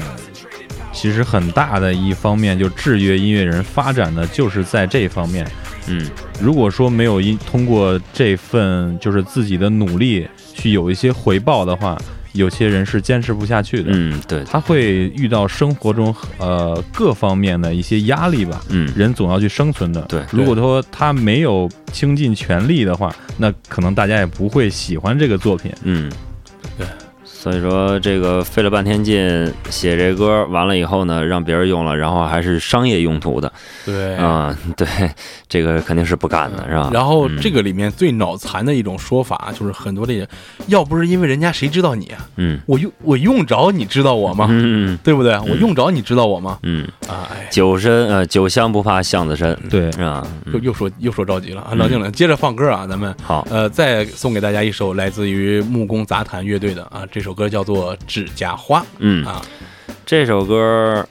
[0.94, 5.46] 其实很大的一方面就制约音乐人发展的就是在这方面。
[5.87, 6.09] 嗯
[6.40, 11.98] 如果说没有一通过这份就是自己的努力去有一些回报的话，
[12.33, 13.90] 有些人是坚持不下去的。
[13.92, 18.62] 嗯，对，他会遇到生活中呃各方面的一些压力吧。
[18.70, 20.00] 嗯人总要去生存的。
[20.02, 25.70] 对如果说他没有倾尽全力的话，那可能大家也不会喜欢这个作品。
[25.83, 26.16] 嗯，对。
[27.44, 33.52] 所以说，这个费了半天劲写这歌，完了以后呢，让别人用了，然后还是商业用途的，
[33.85, 34.14] 对。
[34.16, 34.87] 啊、 对，
[35.46, 36.88] 这个肯定是不干的，是吧？
[36.90, 40.26] 然后嗯这个里面最脑残的一种说法就是很多的人，
[40.68, 42.26] 要不是因为人家谁知道你啊？
[42.37, 42.59] 嗯。
[42.64, 44.46] 我用我用着你知道我吗？
[44.48, 44.98] 嗯。
[45.04, 45.35] 对不对？
[45.40, 46.59] 我用着你知道我吗？
[46.62, 50.26] 嗯，啊，哎，酒深呃酒香不怕巷子深，对，是吧？
[50.46, 50.54] 嗯。
[50.54, 53.14] 又又说又说着急了啊，冷静冷静，接着放歌啊，咱们。
[53.22, 59.42] 好，呃再送给大家一首来自于木工杂谈乐队的啊，这首歌叫做《指甲花》嗯，啊，
[60.07, 61.07] 这首歌，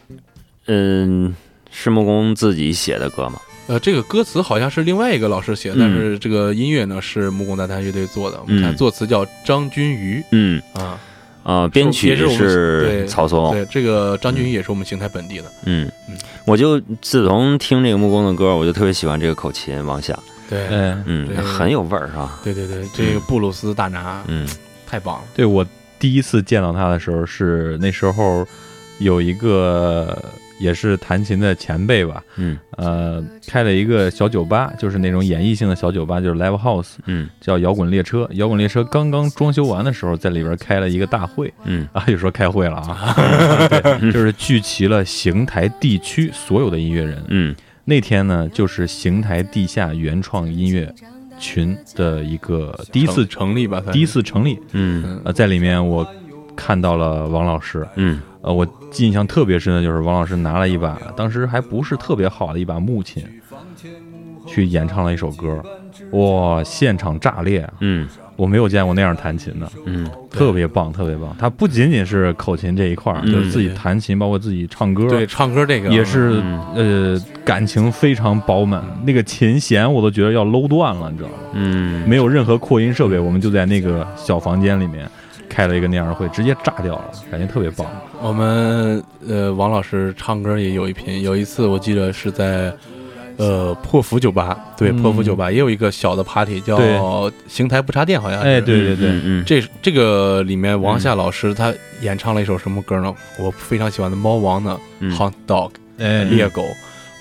[0.68, 1.36] 嗯，
[1.70, 3.40] 是木工自己写的歌吗？
[3.68, 8.38] 呃，这个歌词好像是另外一个老师写但是这个音乐呢是木工大谈乐队做的。
[8.42, 10.62] 我们看嗯作词叫张君瑜嗯。
[10.74, 11.00] 啊，
[11.44, 15.46] 啊，编曲也是我们对曹松，对，这个张君瑜也是我们邢台本地的。
[15.66, 15.90] 嗯。
[16.10, 20.18] 嗯，我就自从听这个木工的歌，我就特别喜欢这个口琴往下，
[20.50, 22.40] 对，哎，嗯，很有味儿是吧？
[22.44, 24.48] 对对对，这个布鲁斯大拿嗯。
[24.86, 25.24] 太棒了。
[25.34, 25.66] 对我
[26.04, 28.46] 第一次见到他的时候是那时候
[29.00, 30.22] 有一个
[30.60, 32.58] 也是弹琴的前辈吧，嗯。
[32.72, 37.30] 呃，开了一个小酒吧，就是那种演绎性的小酒吧，就是 live house，嗯。
[37.40, 38.30] 叫摇滚列车。
[38.34, 41.54] 摇滚列车刚刚装修完的时候，在里边开了一个大会。
[41.64, 41.88] 嗯。
[41.96, 43.16] 啊，就说开会了啊，
[43.72, 47.24] 对，就是聚齐了邢台地区所有的音乐人。
[47.30, 47.56] 嗯。
[47.86, 50.94] 那天呢，就是邢台地下原创音乐
[51.44, 55.20] 群的一个第一次成立吧，第一次成立，嗯。
[55.26, 56.08] 呃，在里面我
[56.56, 58.22] 看到了王老师，嗯。
[58.42, 58.66] 呃，我
[58.98, 63.24] 印象特别深的就是王老师拿了一把当时还不是特别好的一把木琴，
[64.48, 65.62] 去演唱了一首歌，
[66.12, 67.74] 哇，现场炸裂啊！
[67.82, 71.36] 嗯我没有见过那样弹琴的，嗯特别棒，特别棒。
[71.38, 78.84] 他不仅仅是口琴这一块儿，嗯就是自己弹琴，包括自己唱歌，对，唱歌这个也是嗯呃感情非常饱满。
[79.06, 81.36] 那个琴弦我都觉得要搂断了，你知道吗？
[81.54, 85.08] 嗯，没有任何扩音设备，我们就在那个小房间里面
[85.48, 87.86] 开了一个那样的会，直接炸掉了，感觉特别棒。
[88.20, 91.22] 我们呃，王老师唱歌也有一拼。
[91.22, 92.74] 有一次我记得是在
[93.38, 96.78] 呃破釜酒吧，对，嗯破釜酒吧也有一个小的 party 叫
[97.48, 98.48] 邢台不插电，好像是。
[98.48, 103.14] 哎，对对对，这这个里面王夏老师他演唱了一首什么歌呢？
[103.40, 106.66] 我非常喜欢的猫王的嗯《Hot Dog》哎，猎狗，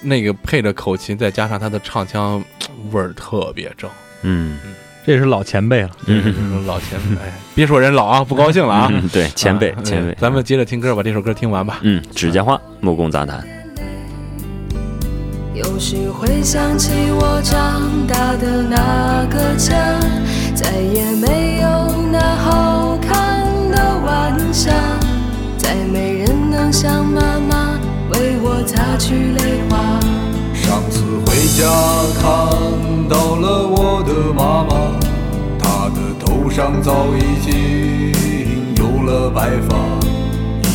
[0.03, 2.43] 那个配着口琴，再加上他的唱腔，
[2.91, 3.91] 味儿特别正。
[4.23, 4.59] 嗯
[5.05, 5.91] 这是老前辈了。
[6.07, 8.89] 嗯嗯，老前辈，哎，别说人老啊，不高兴了啊。
[8.93, 11.81] 嗯，对，前辈啊前辈哎，咱们接着听歌，把这首歌听完吧。
[11.83, 13.45] 嗯，指甲花木工杂谈，
[15.55, 19.77] 有时会想起我长大的那个家，
[20.55, 24.73] 再也没有那好看的晚霞，
[25.59, 27.79] 再没人能像妈妈
[28.15, 30.01] 为我擦去泪花。
[30.55, 31.69] 上次回家
[32.19, 32.27] 看
[33.07, 34.99] 到了我的妈妈，
[35.59, 39.77] 她的头上早已经有了白发。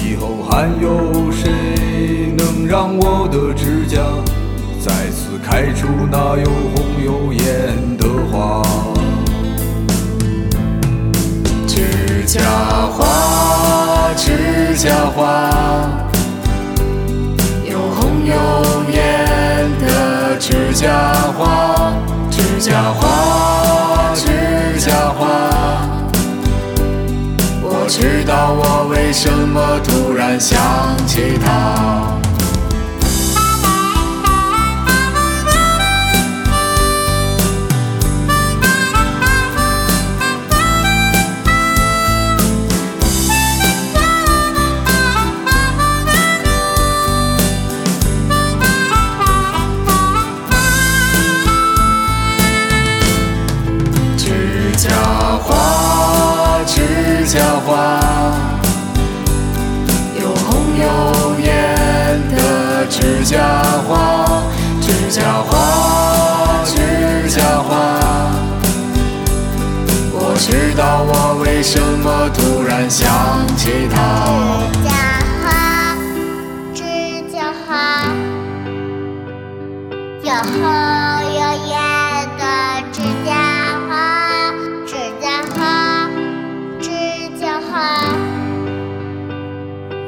[0.05, 3.99] 以后还有谁能让我的指甲
[4.87, 7.43] 再次开出那又红又艳
[7.97, 8.63] 的花？
[11.67, 12.39] 指甲
[12.93, 15.51] 花，指甲花，
[17.69, 18.33] 又红又
[18.89, 20.87] 艳的指甲
[21.37, 21.91] 花，
[22.31, 25.27] 指甲花，指甲花。
[27.61, 30.57] 我知道我为什么突然想
[31.05, 32.17] 起它。
[65.09, 66.75] 指甲花，指
[67.29, 67.71] 甲花。
[70.11, 73.07] 我知道我为什么突然想
[73.55, 73.95] 起它。
[74.73, 74.91] 指甲
[75.41, 75.47] 花，
[76.73, 76.83] 指
[77.31, 78.03] 甲花，
[80.23, 80.59] 有红
[81.23, 81.71] 有艳
[82.37, 82.43] 的
[82.91, 83.31] 指甲
[83.87, 84.51] 花，
[84.85, 84.91] 指
[85.21, 86.09] 甲花，
[86.81, 86.91] 指
[87.39, 87.71] 甲花。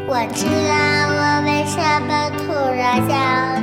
[0.10, 0.76] 我知道
[1.16, 3.59] 我为什么突然想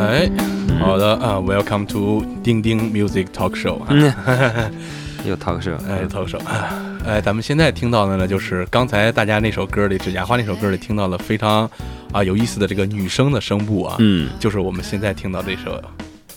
[0.00, 0.30] 哎，
[0.80, 4.12] 好的啊，Welcome to 钉钉 Music Talk Show 啊，嗯，
[5.26, 6.40] 又 talk show，哎，Talk Show，
[7.06, 11.70] 哎，咱们现在听到的呢，就是刚才大家那首歌里《指甲花》那首歌里听到了非常
[12.12, 14.30] 啊有意思的这个女生的声部啊，嗯。
[14.38, 15.82] 就是我们现在听到这首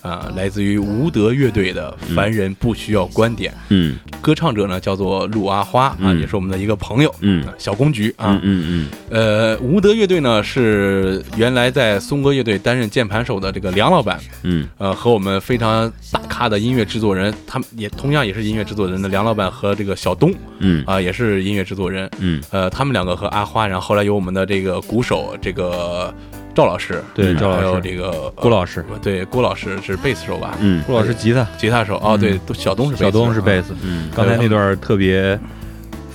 [0.03, 14.67] 啊，来自于吴德乐队的《凡人不需要观点》，嗯歌唱者呢叫做陆阿花啊，嗯也是我们的一个朋友，嗯小公举啊嗯，嗯呃，吴德乐队呢是原来在松哥乐队担任键盘手的这个梁老板，嗯。
[14.77, 20.83] 呃，和我们非常大咖的音乐制作人，他们也同样也是音乐制作人的梁老板和这个小东嗯。
[20.85, 22.43] 啊、也是音乐制作人，嗯。
[22.51, 26.13] 呃，他们两个和阿花，然后后来有我们的这个鼓手这个
[26.55, 35.39] 赵老师，嗯对赵老师还有这个郭老师，呃对郭老师是贝斯手吧，嗯郭老师吉他，吉他手哦，嗯对，小东是贝斯小东是贝斯，嗯刚才那段特别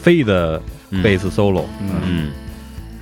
[0.01, 0.61] 飞的
[1.03, 2.31] 贝斯 solo，嗯嗯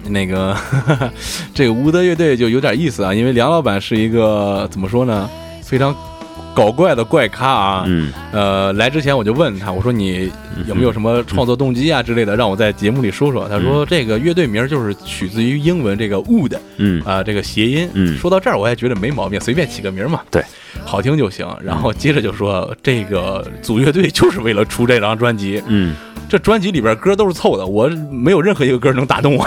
[0.09, 0.57] 那个
[1.53, 5.29] 这个吴德乐队就有点意思啊，因为梁老板是一个怎么说呢，
[5.63, 5.95] 非常
[6.57, 7.85] 搞怪的怪咖啊。
[7.87, 8.11] 嗯。
[8.33, 10.33] 呃，来之前我就问他，我说你
[10.67, 13.47] 有没有什么创作动机啊之类的，让我在节目里说说。
[13.47, 17.03] 他说这个乐队名就是取自于英文这个 wood 嗯。
[17.05, 17.87] 啊、这个谐音。
[17.93, 18.17] 嗯。
[18.17, 20.43] 说到这儿我也觉得没毛病，随便起个名嘛，对，
[20.83, 21.47] 好听就行。
[21.63, 25.95] 然后接着就说这个组乐队就是为了出这张专辑，嗯。
[26.29, 29.47] 这专辑里边歌都是凑的，我没有任何一个歌能打动我，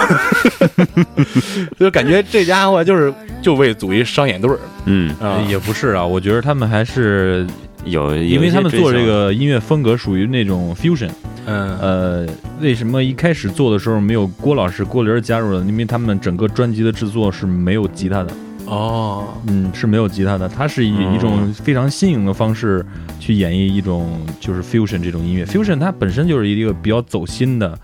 [1.80, 7.46] 就感觉这家伙就是就为组一商演队儿嗯啊，也不是啊，我觉得他们还是
[7.86, 11.10] 有，因为他们做这个音乐风格属于那种 fusion。
[11.46, 12.28] 嗯呃，
[12.62, 15.62] 为什么一开始做的时候没有郭老师郭玲加入了？
[15.62, 18.32] 因为他们整个专辑的制作是没有吉他的，
[18.66, 20.48] 哦，嗯，是没有吉他的。
[20.48, 22.86] 他是以嗯一种非常新颖的方式
[23.20, 25.46] 去演绎一种就是 fusion 这种音乐。
[25.46, 27.76] fusion 它本身就是一个比较走心的，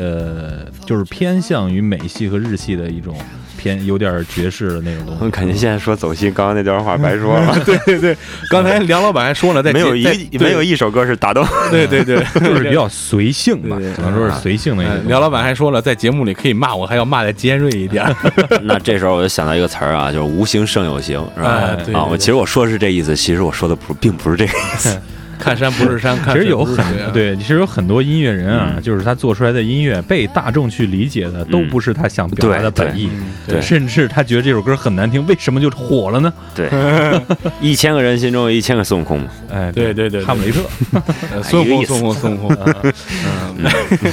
[0.00, 3.14] 呃，就是偏向于美系和日系的一种
[3.58, 5.20] 偏有点爵士的那种东西。
[5.24, 8.16] 我感觉现在说走心，刚刚那段话白说了， 对对对，
[8.48, 10.06] 刚才梁老板还说了，在没有一
[10.38, 11.46] 没有一首歌是打动。
[11.70, 14.96] 对对对， 就是比较随性吧对对，只能说是随性的一种。
[14.96, 18.04] 哎梁老板还说了，在节目里可以骂我，还要骂的尖锐一点。
[18.62, 21.76] 那这时候我就想到一个词儿啊，就是无形胜有形，是吧？
[21.92, 24.98] 啊，我其实我说的是这意思，其实我说的不并不是这个意思。
[25.40, 28.82] 看山不是山，看 其实有很对，其实有很多音乐人啊，嗯。
[28.82, 33.60] 就是他做出来的音乐被大众去理解的，都不是他想表达的本意，嗯对。
[33.60, 36.32] 甚至他觉得这首歌很难听，为什么就火了呢？
[36.54, 36.68] 对，
[37.60, 39.28] 一千个人心中有一千个孙悟空嘛。
[39.50, 40.60] 哎，对对对对哈姆雷特，
[41.32, 42.56] 呃孙悟空，孙悟空，孙悟空。
[43.56, 44.12] 嗯，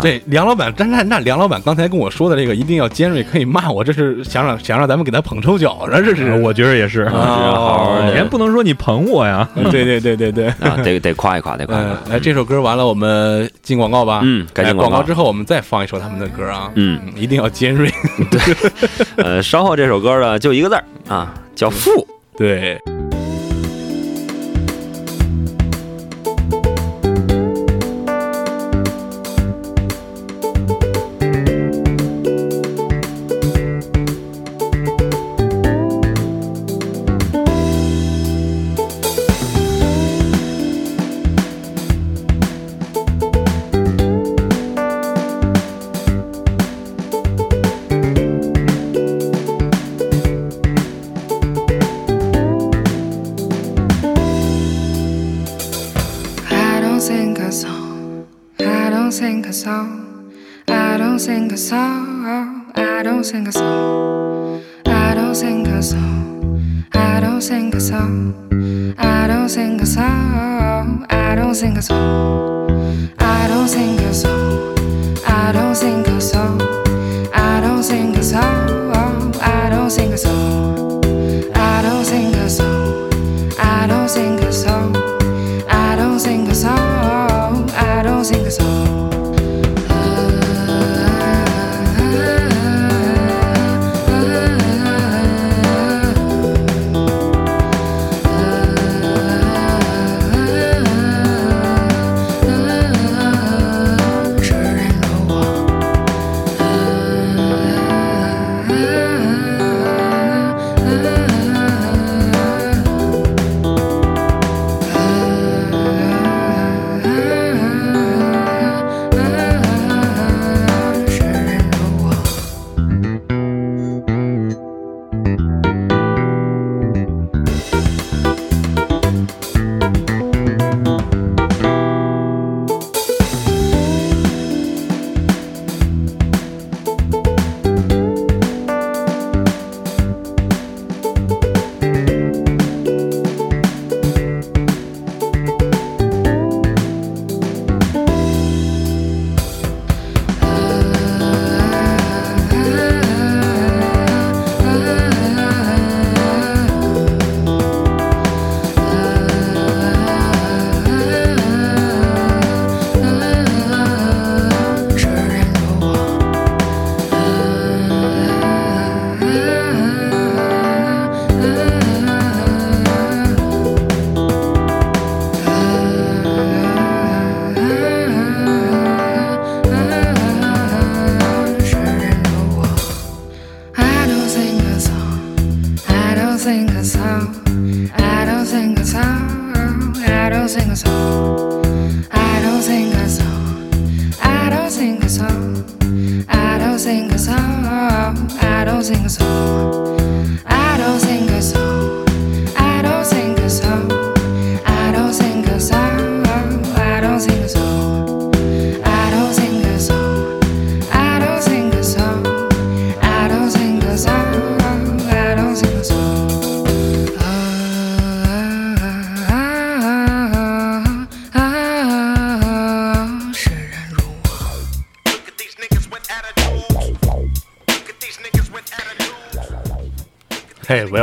[0.00, 6.32] 对，梁老板，但那那梁老板刚才跟我说的这个一定要尖锐，可以骂我，这是想让想让咱们给他捧臭脚呢，这是。
[6.40, 7.02] 我觉得也是。
[7.02, 9.48] 哦好好你还不能说你捧我呀？
[9.54, 10.48] 嗯对对对对对。
[10.60, 14.20] 啊，得得夸一夸，得夸一嗯夸。，来这首歌完了，我们进广告吧。
[14.22, 16.70] 嗯该进哎广告广告之后，我们再放一首他们的歌啊。
[16.74, 17.90] 嗯，一定要尖锐。
[18.30, 18.40] 对
[19.16, 22.06] 呃，稍后这首歌呢，就一个字儿啊，叫富。
[22.36, 22.78] 对，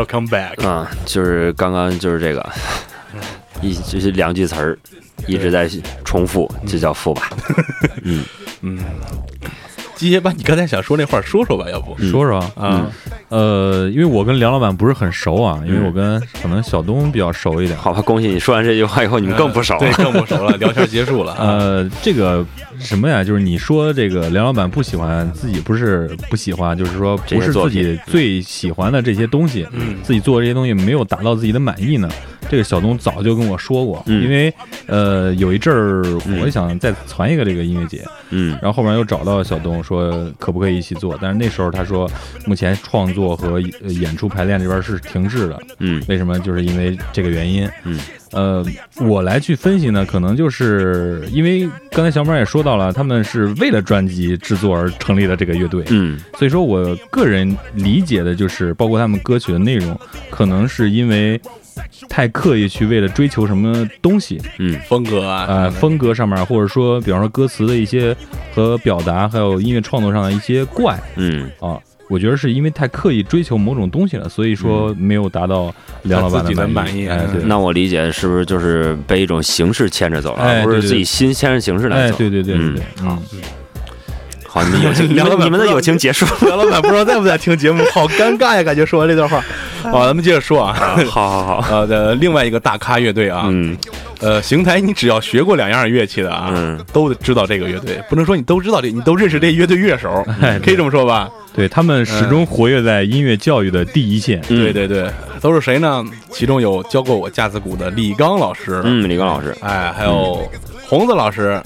[0.05, 0.65] ，Welcome back。
[0.67, 2.49] 啊，就是刚刚就是这个，
[3.61, 4.77] 一就是两句词儿
[5.27, 5.69] 一直在
[6.03, 7.29] 重复，就叫复吧。
[8.03, 8.23] 嗯
[8.61, 8.79] 嗯，
[9.95, 12.91] 鸡爷把你刚才想说那话说说吧，要不嗯说说啊？
[13.33, 17.75] 呃，因为我跟梁老板不是很熟啊，因为嗯我跟可能小东比较熟一点。
[17.75, 19.95] 好吧，恭喜你说完这句话以后，你们更不熟了 对，了。
[19.97, 21.33] 更不熟了，聊天结束了。
[21.33, 22.45] 啊， 呃，这个
[22.77, 23.23] 什么呀？
[23.23, 32.07] 就是你说这个梁老板不喜欢自己，不是不喜欢，就是说不是自己最喜欢的这些东西，嗯自己做的这些东西没有达到自己的满意呢。
[32.53, 34.23] 这个小东早就跟我说过，嗯。
[34.23, 34.53] 因为
[34.85, 36.39] 呃有一阵儿嗯。
[36.39, 38.51] 我想再传一个这个音乐节，嗯。
[38.61, 42.07] 然后后面又找到小东说可不可以一起做，但是那时候他说
[42.45, 45.99] 目前创作和呃演出排练这边是停滞的，嗯。
[46.07, 46.37] 为什么？
[46.41, 47.67] 就是因为这个原因。
[47.85, 47.99] 嗯，
[48.31, 48.65] 呃，
[48.99, 56.19] 我来去分析呢，可能就是因为刚才小马也说到了，他们是为了专辑制作而成立的这个乐队，嗯。
[56.37, 59.97] 所以说我个人理解的就是，包括他们歌曲的内容，
[60.29, 61.39] 可能是因为
[62.09, 68.15] 太刻意去为了追求什么东西，嗯风格啊，呃，风格上面，或者说，比方说歌词的一些
[68.53, 70.99] 和表达，还有音乐创作上的一些怪。
[71.15, 71.49] 嗯。
[71.59, 71.79] 啊。
[72.09, 82.17] 我觉得是因为太刻意追求某种东西了，所以说没有达到梁老板的满满意哎，对，那我理解是不是就是被一种形式牵着走了，而不是自己心牵着形式来哎，走？
[82.17, 82.75] 对对对对嗯。
[82.75, 83.17] 对，好。
[83.31, 83.39] 嗯，
[84.53, 86.27] 好，你们友情， 你们你们的友情结束。
[86.45, 88.61] 梁老板不知道在不在听节目，好尴尬呀！
[88.61, 89.43] 感觉说完这段话，
[89.81, 90.95] 好，咱们接着说啊。
[91.09, 93.75] 好好好， 呃的另外一个大咖乐队啊，嗯
[94.19, 97.99] 呃，邢台，你只要学过两样乐器的啊，嗯都知道这个乐队。
[98.07, 101.27] 不能说你都知道这，你都认识这乐队乐手，哎可以这么说吧？
[101.55, 104.39] 对他们始终活跃在音乐教育的第一线。
[104.49, 105.09] 嗯对对对，
[105.41, 106.05] 都是谁呢？
[106.29, 110.47] 其中有教过我架子鼓的李刚老师，嗯，李刚老师，哎，还有
[110.87, 111.59] 红子老师，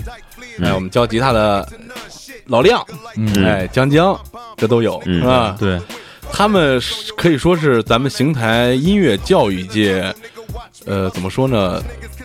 [0.63, 1.67] 哎我们教吉他的
[2.48, 2.86] 老亮，
[3.16, 4.20] 嗯哎，江江，
[4.56, 5.56] 这都有嗯啊。
[5.60, 5.80] 对，
[6.32, 10.14] 他们是可以说是咱们邢台音乐教育界，
[10.86, 11.82] 呃，怎么说呢？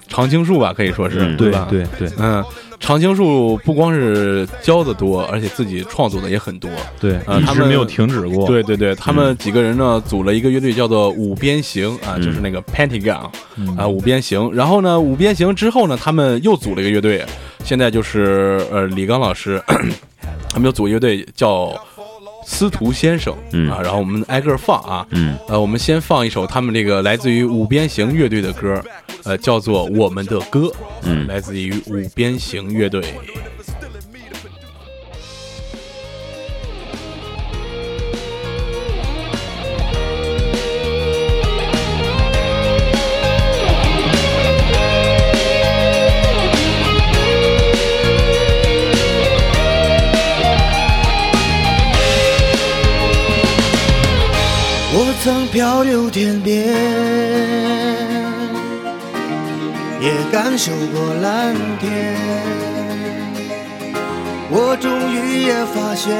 [0.08, 1.66] 常青树吧，可以说是，嗯对吧？
[1.70, 2.44] 对对嗯，
[2.78, 6.70] 常青树不光是教的多，而且自己创作的也很多。
[7.00, 8.46] 对，呃他们没有停止过。
[8.46, 14.52] 对对对，他们几个人呢组了一个乐队，叫做五边形啊，就是那个 Pentagon 嗯啊，五边形。
[14.52, 17.24] 然后呢，五边形之后呢，他们又组了一个乐队，
[17.64, 19.62] 现在就是呃李刚老师，
[20.50, 21.74] 他们有组乐队叫
[22.44, 23.80] 司徒先生嗯啊。
[23.82, 28.82] 然后我们挨个放啊，嗯呃，我们先放一首他们这个来自于五边形乐队的歌，
[29.24, 30.60] 呃，叫做《我们的歌》，
[31.04, 33.02] 嗯来自于五边形乐队。
[55.24, 56.66] 曾漂流天边，
[60.00, 62.16] 也感受过蓝天。
[64.50, 66.12] 我终于也发现，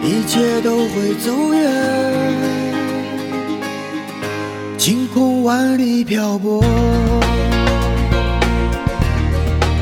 [0.00, 1.68] 一切都会走远。
[4.78, 6.62] 晴空万里漂泊，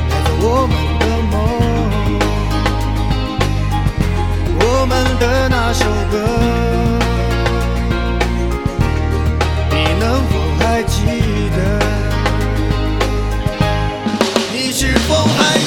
[0.09, 0.78] 带走我们
[5.19, 6.17] 的那首歌，
[9.69, 11.03] 你能否还记
[11.55, 11.59] 得？
[14.53, 15.59] 你是否还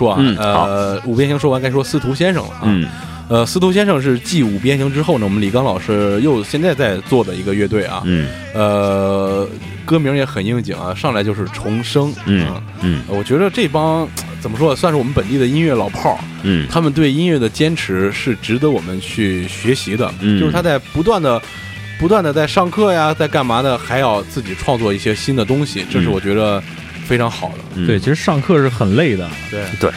[0.00, 2.62] 说啊，嗯呃，五边形说完该说司徒先生了啊。
[2.64, 2.88] 嗯。
[3.28, 8.26] 呃，司徒先生是继五边形之后呢，我们李刚老师又现在在做的一个乐队啊，嗯。
[8.54, 9.48] 呃，
[9.84, 12.60] 歌名也很应景啊，上来就是重生，嗯啊。
[12.80, 13.02] 嗯。
[13.06, 14.08] 我觉得这帮
[14.40, 16.66] 怎么说，算是我们本地的音乐老炮儿，嗯。
[16.68, 20.12] 他们对音乐的坚持是值得我们去学习的。
[20.20, 20.40] 嗯。
[20.40, 21.40] 就是他在不断的、
[22.00, 26.10] 不断的在上课呀，在干嘛的，还要自己创作一些新的东西，这是嗯。
[26.10, 26.60] 我觉得
[27.10, 27.54] 非常好的。
[27.74, 29.90] 嗯对，其实上课是很累的，对对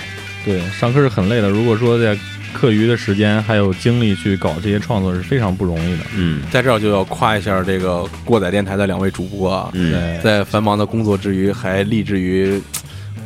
[0.44, 1.48] 对，上课是很累的。
[1.48, 2.18] 如果说在
[2.52, 6.04] 课余的时间还有精力去搞这些创作，是非常不容易的。
[6.16, 12.60] 嗯在这儿就要夸一下这个过载电台的两位主播啊，嗯，在繁忙的工作之余，还立志于，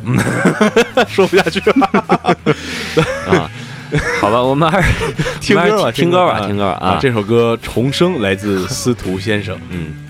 [0.03, 0.17] 嗯，
[1.07, 1.87] 说不下去了，
[3.27, 3.49] 啊，
[4.19, 4.89] 好吧，我们还是
[5.39, 6.99] 听歌吧，听歌吧，啊听歌吧啊！
[7.01, 9.57] 这首歌《重生》来自司徒先生。
[9.69, 10.06] 嗯。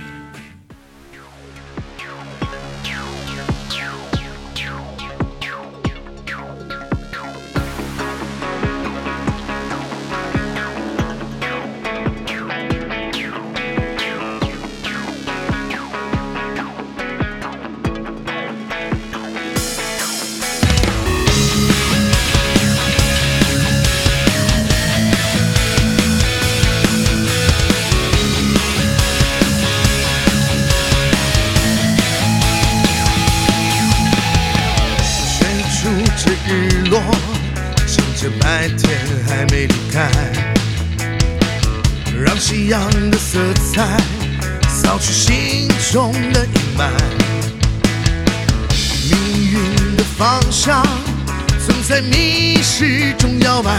[52.77, 53.71] 迷失中摇摆，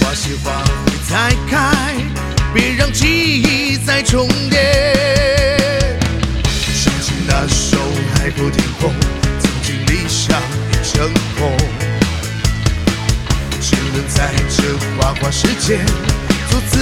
[0.00, 1.94] 花谢花会再开，
[2.54, 4.58] 别让记忆再重叠。
[6.72, 7.76] 想起那首
[8.14, 8.90] 海阔天空，
[9.40, 11.06] 曾经理想已成
[11.38, 11.54] 空，
[13.60, 14.62] 只能在这
[14.96, 15.78] 花花世界。
[16.50, 16.78] 做自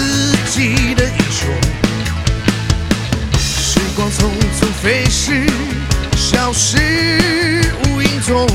[0.48, 1.48] 己的英雄。
[3.36, 4.30] 时光匆
[4.60, 5.44] 匆飞逝，
[6.16, 6.78] 消失
[7.84, 8.46] 无影踪，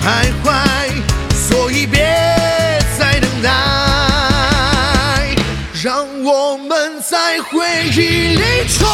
[0.00, 0.48] 徘徊，
[1.32, 2.00] 所以别
[2.98, 3.50] 再等待。
[5.82, 7.58] 让我们在回
[7.96, 8.86] 忆里重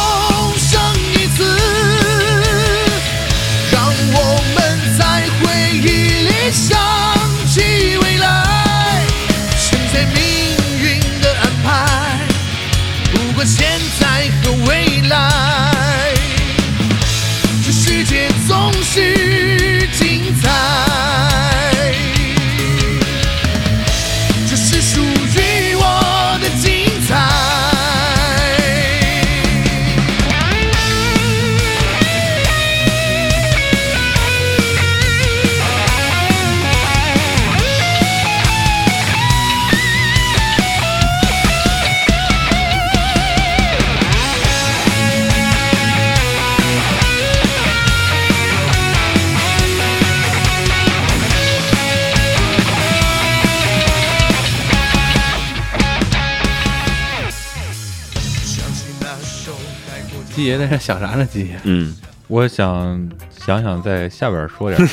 [60.57, 61.27] 在这想啥呢？
[61.29, 61.95] 今天嗯，
[62.27, 64.87] 我想想想在下边说点儿，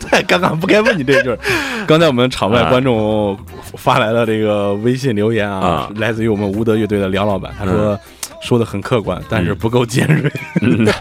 [0.00, 1.36] 太尴尬，不该问你这句。
[1.86, 3.38] 刚才我们场外观众
[3.76, 7.98] 发来了这个微信留言啊啊，来自于我们吴德乐队的梁老板，他说
[8.42, 10.32] 说的很客观，但是不够尖锐。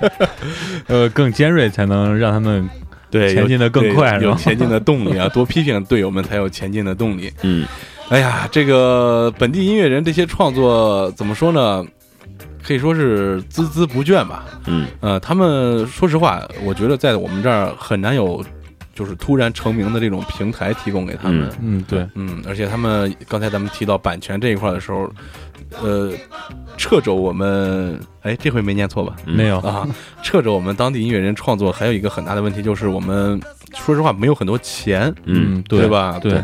[0.87, 2.67] 呃，更尖锐才能让他们
[3.11, 5.27] 对，前进的更快有前进的动力啊！
[5.33, 7.31] 多批评队友们才有前进的动力。
[7.43, 7.65] 嗯
[8.09, 11.85] 哎呀，这个本地音乐人这些创作怎么说呢？
[12.63, 14.45] 可以说是孜孜不倦吧。
[14.67, 18.43] 嗯呃，他们说实话，我觉得在我们这儿很难有
[18.93, 21.49] 就是突然成名的这种平台提供给他们。
[21.61, 25.09] 嗯，对，嗯，而且他们刚才咱们提到版权这一块的时候，
[25.81, 26.11] 呃，
[26.77, 29.15] 掣肘我们，哎，这回没念错吧？
[29.25, 29.87] 嗯没有，啊，
[30.23, 33.39] 掣肘我们当地音乐人创作，还有一个很大的问题就是我们
[33.73, 36.19] 说实话没有很多钱，嗯对吧？
[36.21, 36.43] 对，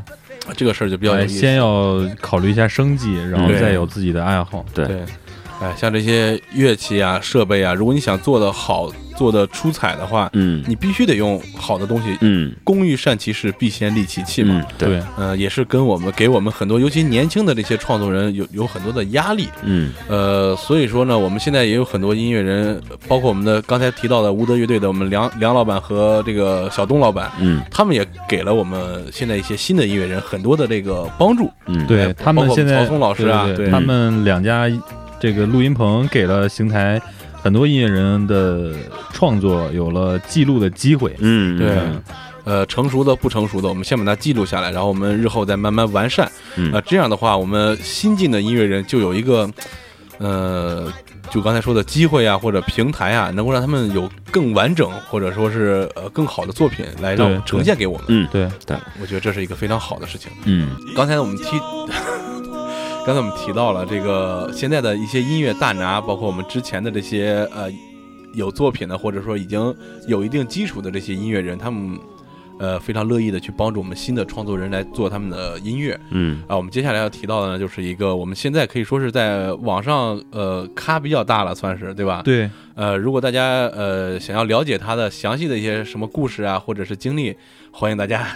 [0.55, 1.35] 这个事儿就比较有意思。
[1.35, 4.63] 哎先要考虑一下生计，然后再有自己的爱好。
[4.73, 5.03] 对对，
[5.61, 12.17] 哎，像这些乐器啊、设备啊，如果你想做的好、做的出彩的话，嗯你必须得用好的东西。
[12.21, 14.55] 嗯工欲善其事，必先利其器嘛。
[14.55, 19.47] 嗯，对，对，呃，也是跟我们给我们很多，尤其年轻的这些创作人有有很多的压力。
[19.63, 31.49] 嗯呃，所以说呢，我们现在也有很多音乐人，包括我们的刚才提到的吴德乐队的我们梁梁老板和这个小东老板，嗯他们也给了我们现在一些新的音乐人很多的这个帮助。
[31.67, 34.69] 嗯，对哎他们现在包括曹松老师啊对对对他们两家
[35.19, 37.01] 这个录音棚给了邢台
[37.33, 38.73] 很多音乐人的
[39.13, 41.15] 创作有了记录的机会。
[41.19, 42.03] 嗯对嗯
[42.43, 46.31] 呃成熟的不成熟的，我们先把它记录下来，然后我们日后再慢慢完善。
[46.55, 49.49] 嗯呃，这样的话，我们新进的音乐人就有一个，
[50.19, 50.93] 呃，
[51.31, 58.05] 就刚才说的机会啊，或者平台啊，能够让他们有更完整或者说是呃更好的作品来让对呈现给我们。
[58.09, 58.47] 嗯对，
[59.01, 60.31] 我觉得这是一个非常好的事情。
[60.43, 61.59] 嗯刚才我们提，
[63.05, 67.71] 刚才我们提到了这个现在的一些音乐大拿，包括我们之前的这些呃
[68.33, 69.73] 有作品的，或者说已经
[70.07, 71.99] 有一定基础的这些音乐人，他们
[72.57, 76.57] 呃非常乐意的去帮助我们新的创作人来做他们的音乐嗯啊。
[76.57, 82.23] 我们接下来要提到的呢，就是一个我们现在可以说是在网上呃咖比较大了，算是对吧？
[82.25, 87.33] 对，呃，如果大家呃想要了解他的详细的一些什么故事啊，或者是经历，
[87.71, 88.27] 欢迎大家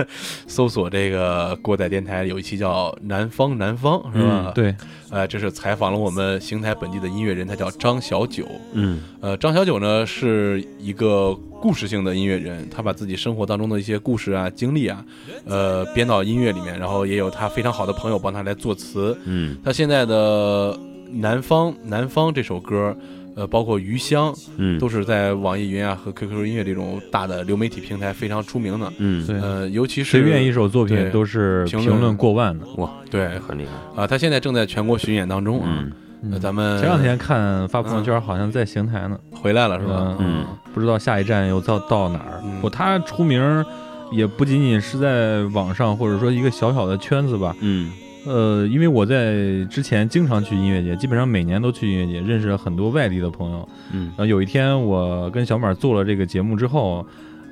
[0.46, 4.44] 搜索这个过载电台有一期叫《南方南方》，是吧？
[4.48, 4.74] 嗯，，对，
[5.10, 8.46] 呃，这是采访了我们邢台本地的音乐人，他叫张小九。
[8.74, 15.02] 嗯呃，张小九呢是一个故事性的音乐人，他把自己生活当中的一些故事啊、经历啊，
[15.46, 19.16] 呃，编到音乐里面，然后也有他非常好的朋友帮他来作词。
[19.24, 20.74] 嗯他现在的
[21.10, 22.94] 《南方南方》这首歌，
[23.36, 28.90] 呃，包括《余香》，嗯都是在网易云啊和 QQ 音乐这种大的流媒体平台非常出名的。
[28.96, 32.66] 嗯，对呃，尤其是随便一首作品都是评论过万的。
[32.78, 34.02] 哇，对很厉害。
[34.02, 35.78] 啊、他现在正在全国巡演当中啊。
[35.82, 35.92] 嗯
[36.28, 40.16] 那咱们前两天看发朋友圈，好像在邢台呢，回来了是吧？
[40.18, 42.58] 嗯不知道下一站又到到哪儿嗯。
[42.62, 43.64] 不，他出名
[44.10, 47.54] 也不仅仅是在网上，或者说一个小小的圈子吧。
[47.60, 47.92] 嗯
[48.26, 53.68] 呃，因为我在之前经常去音乐节，基本上每年都去音乐节，认识了很多外地的朋友。
[53.92, 57.06] 嗯然后有一天，我跟小马做了这个节目之后，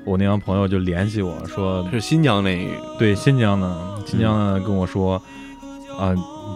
[0.05, 2.68] 我那帮朋友就联系我说，是新疆那
[2.99, 5.14] 对新疆的，新疆的跟我说，
[5.99, 6.12] 啊、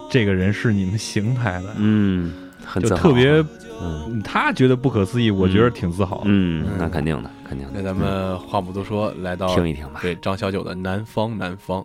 [0.09, 2.33] 这个人是你们邢台的，嗯，
[2.65, 3.43] 很就特别，
[3.81, 6.23] 嗯他觉得不可思议，我觉得挺自豪的。
[6.25, 7.73] 嗯，那肯定的，肯定的。
[7.75, 9.99] 那咱们话不多说，来到听一听吧。
[10.01, 11.81] 对张小九的《南方南方》。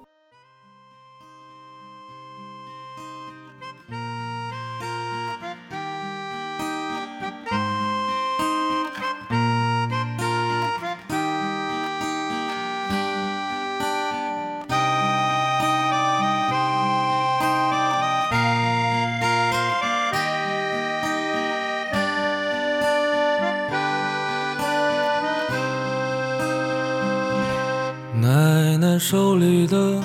[29.15, 30.03] 手里的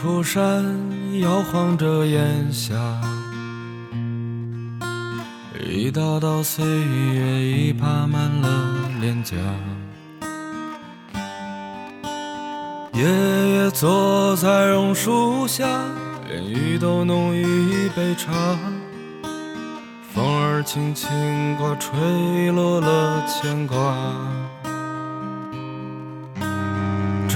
[0.00, 0.64] 蒲扇
[1.20, 2.74] 摇晃着烟霞，
[5.62, 9.36] 一道道岁月已爬满了脸颊。
[12.94, 13.02] 爷
[13.58, 15.68] 爷坐在榕树下，
[16.26, 18.32] 连雨都弄一杯茶，
[20.14, 21.10] 风儿轻轻
[21.56, 23.94] 刮，吹落了牵挂。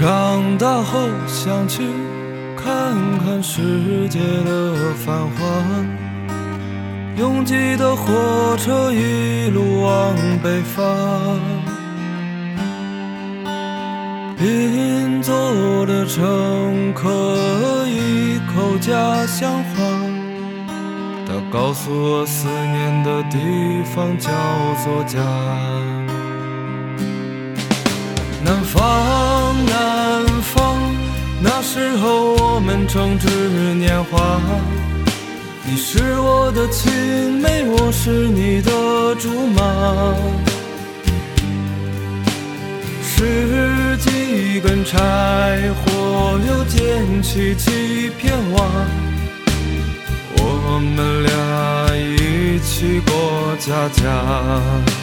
[0.01, 1.83] 长大后想去
[2.57, 2.73] 看
[3.19, 5.45] 看世界的繁华，
[7.17, 11.37] 拥挤的火车一路往北方，
[14.39, 19.83] 邻座的乘客一口家乡话，
[21.27, 23.37] 他告诉我思念的地
[23.93, 24.31] 方叫
[24.83, 25.19] 做家。
[28.43, 28.81] 南方，
[29.65, 30.77] 南方，
[31.41, 33.27] 那时候我们正值
[33.75, 34.39] 年华。
[35.63, 38.71] 你是我的青梅，我是你的
[39.15, 39.61] 竹马。
[43.03, 44.97] 十几根柴
[45.75, 48.65] 火，又捡起几片瓦，
[50.37, 55.00] 我们俩一起过家家。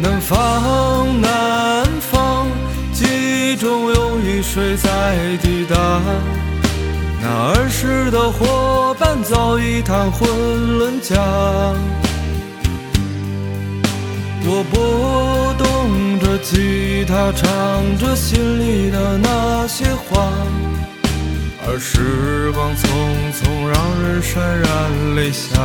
[0.00, 2.46] 南方，南方，
[2.92, 3.04] 记
[3.52, 5.76] 忆中有雨水在滴答。
[7.20, 11.16] 那儿时的伙伴早已谈婚论嫁。
[14.50, 20.30] 我拨动着吉他，唱着心里的那些话，
[21.66, 22.86] 而时光匆
[23.34, 25.58] 匆，让人潸然泪下。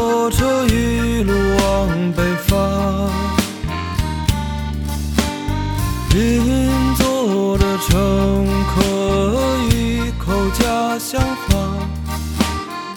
[0.00, 2.56] 火车一路往北方，
[6.14, 8.80] 邻座的乘客
[9.70, 11.76] 一口家乡话。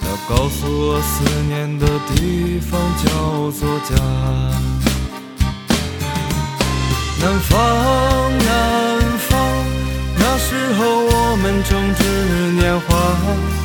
[0.00, 3.94] 他告诉我，思念的地方叫做家。
[7.20, 7.52] 南方，
[8.38, 8.48] 南
[9.18, 9.38] 方，
[10.16, 12.02] 那时候我们正值
[12.52, 13.63] 年华。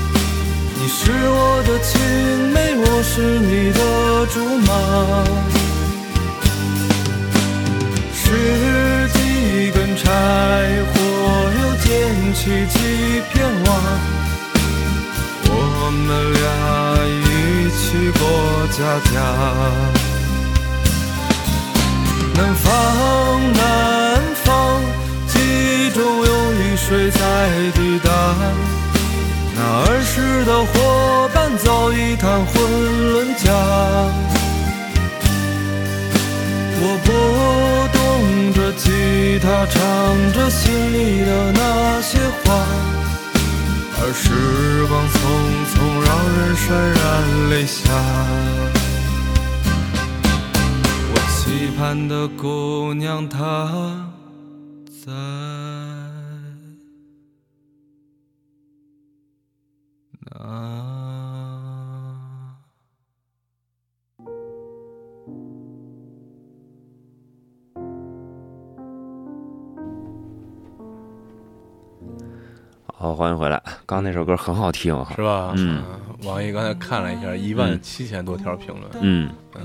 [0.90, 2.02] 你是我的青
[2.52, 3.80] 梅，我是你的
[4.34, 4.74] 竹马。
[8.12, 10.02] 拾几根柴
[10.90, 10.98] 火，
[11.62, 11.88] 又捡
[12.34, 13.70] 起几片瓦。
[15.46, 15.54] 我
[15.94, 16.42] 们俩
[17.22, 18.22] 一起过
[18.74, 18.80] 家
[19.14, 19.14] 家。
[22.34, 22.68] 南方，
[23.54, 23.62] 南
[24.44, 24.82] 方，
[25.28, 27.20] 记忆中有雨水在
[27.76, 28.10] 滴答。
[29.62, 32.54] 那儿时的伙伴早已谈婚
[33.12, 33.52] 论嫁。
[36.82, 37.08] 我拨
[37.92, 38.00] 动
[38.54, 39.76] 着吉他，唱
[40.32, 42.46] 着心里的那些话。
[44.02, 44.24] 而时
[44.88, 45.20] 光匆
[45.70, 45.76] 匆，
[46.08, 47.04] 让人潸然
[47.50, 47.84] 泪下。
[51.12, 53.38] 我期盼的姑娘，她
[55.06, 55.12] 在
[60.50, 60.90] 哪？
[72.94, 73.62] 好，欢迎回来。
[73.86, 75.22] 刚刚那首歌很好听是。
[75.24, 75.54] 吧？
[75.56, 75.82] 嗯，
[76.26, 78.92] 王毅刚才看了一下，一万七千多条评论。
[79.00, 79.62] 嗯嗯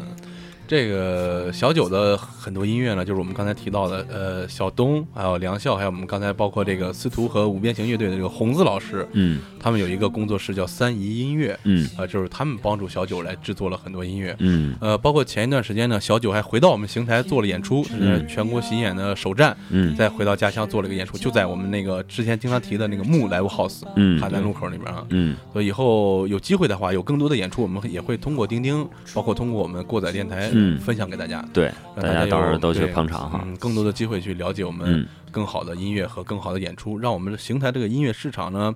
[0.66, 9.40] 这个小九的很多音乐呢，就是我们刚才提到的，呃，小东，还有梁笑，还有我们刚才包括这个司徒和五边形乐队的这个红子老师，嗯。
[9.64, 11.88] 他们有一个工作室叫三姨音乐，嗯。
[11.96, 14.34] 啊、就是他们帮助小九来制作了很多音乐。
[14.40, 14.74] 嗯。
[14.80, 18.12] 呃，包括前一段时间呢，小九还回到我们邢台做了演出，嗯。
[18.12, 19.94] 呃，全国巡演的首站，嗯。
[19.96, 24.20] 再回到家乡做了一个演出，就在我们那个之前经常提的那个木 Live House，嗯。
[24.20, 25.06] 海南路口那边啊。
[25.10, 25.36] 嗯。
[25.52, 31.44] 所以以后有机会的话，有更多的演出，我们也会通过钉钉，包括通过我们过载电台，嗯分享给大家。
[31.52, 33.42] 对，大家到时候都去捧场哈。
[33.46, 38.74] 嗯，更多的机会去了解我们嗯更好的音乐和更好的演出，让我们的邢台这个音乐市场呢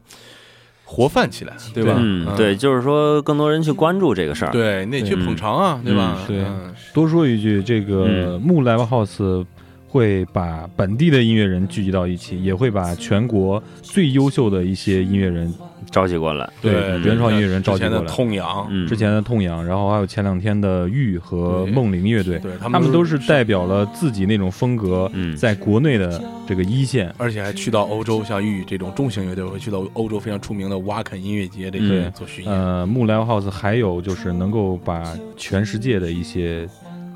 [0.84, 1.94] 活泛起来，对吧？
[1.98, 4.50] 嗯，对，就是说更多人去关注这个事儿。
[4.50, 6.18] 对，你得去捧场啊，对吧？
[6.26, 9.44] 对嗯多说一句，这个嗯木 Live House
[9.88, 15.52] 会把本地的音乐人聚集到一起，也会把全国最优秀的一些音乐人，
[15.90, 16.48] 召集过来。
[16.60, 18.14] 对嗯原创音乐人召之前的集过来。
[18.14, 27.12] 痛痒，嗯，之前的痛痒，然后还有前两天的玉和梦灵乐队，对他他们都是是代表了自己那种风格，嗯在国内的这个一线。
[27.16, 32.52] 而且还去到欧洲，像玉这种重型乐队会去到欧洲非常出名的瓦肯音乐节这些嗯做巡演。
[32.52, 36.68] 呃，木 Live House 还有就是能够把全世界的一些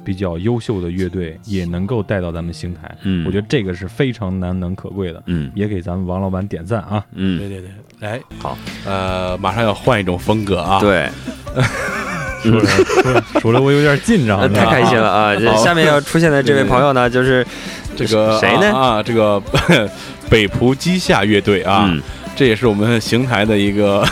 [0.04, 5.50] 比较优秀的乐队也能够带到咱们邢台，嗯，我觉得这个是非常难能可贵的，嗯。
[5.54, 7.04] 也给咱们王老板点赞啊！
[7.14, 11.08] 嗯，对对对，来，好，呃，马上要换一种风格啊，，对，
[12.42, 15.36] 说着说着说着我有点紧张呃，太开心了啊！
[15.36, 17.46] 这下面要出现的这位朋友呢，就是
[17.96, 18.72] 这个谁呢？
[18.74, 19.40] 啊，啊这个
[20.28, 22.02] 北浦基下乐队啊，嗯。
[22.34, 24.02] 这也是我们邢台的一个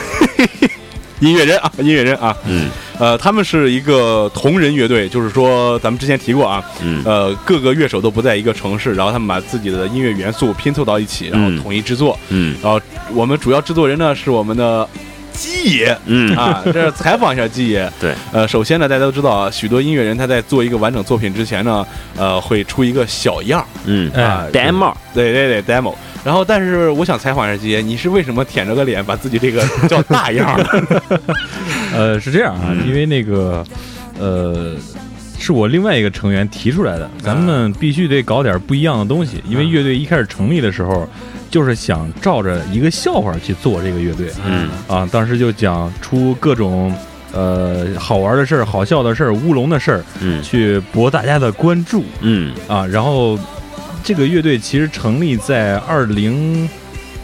[1.20, 2.68] 音乐人啊，音乐人啊，嗯
[3.00, 12.16] 呃，他们是一个同人乐队，就是说咱们之前提过啊，嗯呃，各个乐手都不在一个城市，然后他们把自己的音乐元素拼凑到一起，然后嗯统一制作。
[12.28, 12.78] 嗯然后
[13.14, 14.86] 我们主要制作人呢是我们的
[15.32, 17.90] 鸡爷嗯啊，这是采访一下鸡爷。
[17.98, 21.86] 对，呃，首先呢，大家都知道啊，许多音乐人他在做一个完整作品之前呢，
[22.18, 25.94] 呃，会出一个小样儿嗯啊哎，demo，对对对，demo。
[26.22, 30.60] 然后，但是我想采访一下鸡爷，你是为什么舔着个脸把自己这个叫大样？
[31.94, 33.64] 呃，是这样啊，嗯因为那个
[34.18, 34.74] 呃。
[35.42, 39.42] 是我另外一个成员提出来的，咱们必须得搞点不一样的东西。
[39.48, 41.08] 因为乐队一开始成立的时候，
[41.50, 44.30] 就是想照着一个笑话去做这个乐队。
[44.44, 46.94] 嗯啊，当时就讲出各种
[47.32, 52.86] 呃好玩的事儿、好笑的事儿、乌龙的事儿，嗯去博大家的关注嗯啊。
[52.86, 53.38] 然后
[54.04, 56.68] 这个乐队其实成立在二零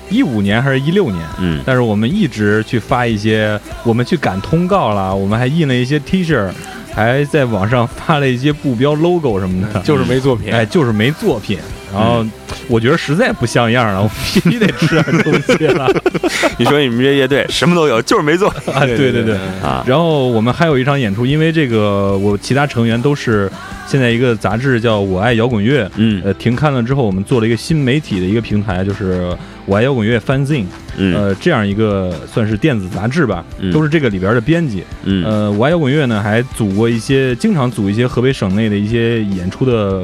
[0.09, 6.49] 一五年还是一六年，嗯但是我们一直去发一些，我们去赶通告了，我们还印了一些 T 恤，
[6.95, 10.53] 还在网上发了一些布标 logo 什么的， 就是没作品。
[10.53, 11.59] 哎， 就是没作品。
[11.95, 12.25] 然后
[12.69, 15.89] 我觉得实在不像样了，我必须得吃点东西了
[16.59, 18.85] 你说你们这乐队什么都有，就是没做啊！
[18.85, 19.37] 对对对。
[19.63, 19.85] 啊。
[19.87, 23.51] 然后我们还有一场演出，因为这个我其他成员都是
[23.87, 26.21] 现在一个杂志叫《我爱摇滚乐》，嗯。
[26.25, 29.23] 呃，停刊了之后，我们做了一个新媒体的一个平台，就是
[29.65, 30.63] 《我爱摇滚乐 Fanzine》，
[30.97, 31.15] 嗯。
[31.15, 33.73] 呃，这样一个算是电子杂志吧，嗯。
[33.73, 34.83] 都是这个里边的编辑。
[35.05, 35.25] 嗯。
[35.25, 40.03] 呃，我爱摇滚乐呢，还组过一些，经常组一些河北省内的一些演出的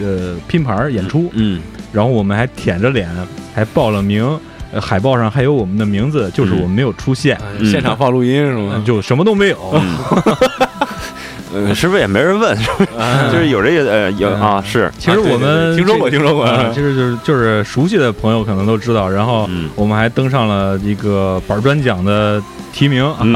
[0.00, 1.60] 呃拼盘儿演出，嗯。
[1.92, 3.08] 然后我们还舔着脸，
[3.54, 4.26] 还报了名，
[4.72, 6.58] 呃，海报上还有我们的名字，就是嗯。
[6.62, 8.82] 我们没有出现，嗯现场放录音是嗯吗？
[8.84, 9.56] 就什么都没有。
[9.74, 11.23] 嗯，
[11.74, 12.56] 是不是也没人问？
[12.56, 12.88] 是不是
[13.32, 16.44] 就是有这个呃有啊是其实我们听说过，听说过。
[16.44, 22.42] 啊，其实就是就是熟悉的朋友可能都知道，然后嗯我们还登上了一个板砖奖的
[22.72, 23.34] 提名啊，嗯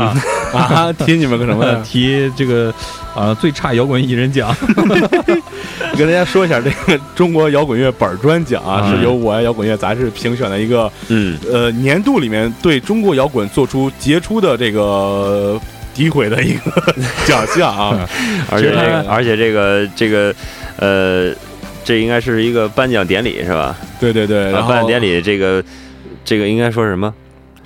[0.53, 1.65] 啊， 提你们个什么？
[1.85, 2.73] 提这个
[3.15, 4.55] 啊最差摇滚艺人奖，
[5.97, 15.61] 跟大家说一下，这个中国摇滚乐板砖奖啊，嗯是由我爱摇滚乐杂志评选的一个嗯呃年度里面对中国摇滚做出杰出的这个
[15.99, 16.95] 诋毁的一个
[17.27, 18.09] 奖项啊。
[18.51, 20.35] 而且这个而且这个这个
[20.79, 21.35] 呃
[21.85, 23.77] 这应该是一个颁奖典礼是吧？
[23.99, 25.63] 对对对，然后啊颁奖典礼这个
[26.25, 27.13] 这个应该说是什么？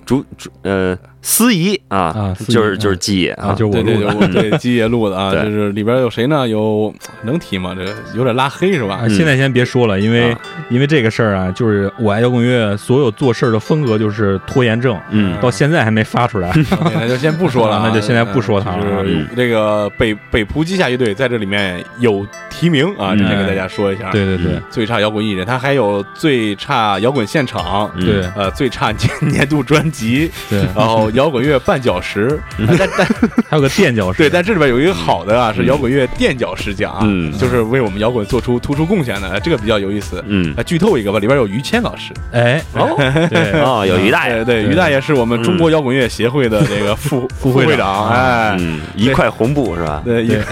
[0.06, 4.14] 主主呃司仪啊啊就是就是嗯基野啊，就是我录的。
[4.16, 6.46] 我对基爷录的啊， 就是里边有谁呢？
[6.48, 6.92] 有
[7.22, 7.74] 能提吗？
[7.78, 9.08] 这个有点拉黑是吧啊，？
[9.08, 10.38] 现在先别说了，因为、啊
[10.70, 16.50] 因为这个事儿啊，就是我爱摇滚乐所有做事儿的风格就是拖延症，嗯到现在还没发出来。
[16.94, 19.04] 那就先不说了啊， 那就现在不说它了
[19.36, 24.10] 这个北北浦基下乐队在这里面有提名啊，嗯这先给大家说一下。
[24.10, 32.38] 对对对嗯最差摇滚艺人，他还有最差摇滚现场，嗯对呃，最差年年度专辑，对，然后摇滚乐绊脚石，
[32.78, 33.06] 但但
[33.48, 34.18] 还有个垫脚石。
[34.18, 37.32] 对，但这里边有一个好的啊，是摇滚乐垫脚石奖啊，嗯。
[37.38, 40.22] 就是为我们摇滚做出突出贡献的，这个比较有意思。
[40.26, 40.54] 嗯。
[40.56, 42.96] 啊，剧透一个吧，里边有于谦老师，哎，哦。
[43.30, 44.44] 对， 哦有于大爷。
[44.44, 50.02] 对对，于大爷是我们中国摇滚乐协会的这个副副会长，哎，嗯一块红布是吧？
[50.04, 50.42] 对，也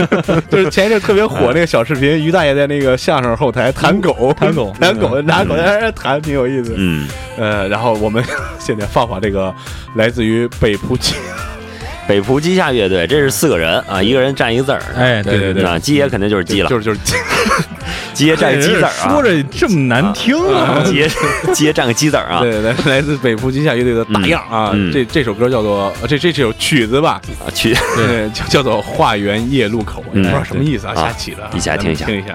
[0.50, 4.74] 就是前一阵特别火那个小视频，于大爷在那个相声后台弹狗，弹狗。
[4.78, 6.74] 弹狗，拿狗在那儿弹，挺有意思。
[6.76, 7.08] 嗯。
[7.38, 8.22] 呃，然后我们
[8.58, 9.54] 现在放放这个
[9.94, 11.14] 来自于北浦基，
[12.08, 14.82] 北浦基下乐队这是四个人啊，一个人占一个字儿。
[14.96, 16.98] 哎，对对对，啊，基爷肯定就是鸡了，就是就是
[18.12, 19.08] 基 爷占个鸡字儿啊。
[19.08, 21.08] 说着这么难听啊，基爷
[21.54, 22.40] 基爷占个鸡字儿啊。
[22.40, 24.72] 对，来来自北浦基下乐队的大样啊。
[24.92, 32.34] 这这首歌叫做呃这这这首曲子吧，啊曲对，叫叫做化缘夜路口，也不知道什么意思啊，嗯瞎起的啊，一起来听一下听一下。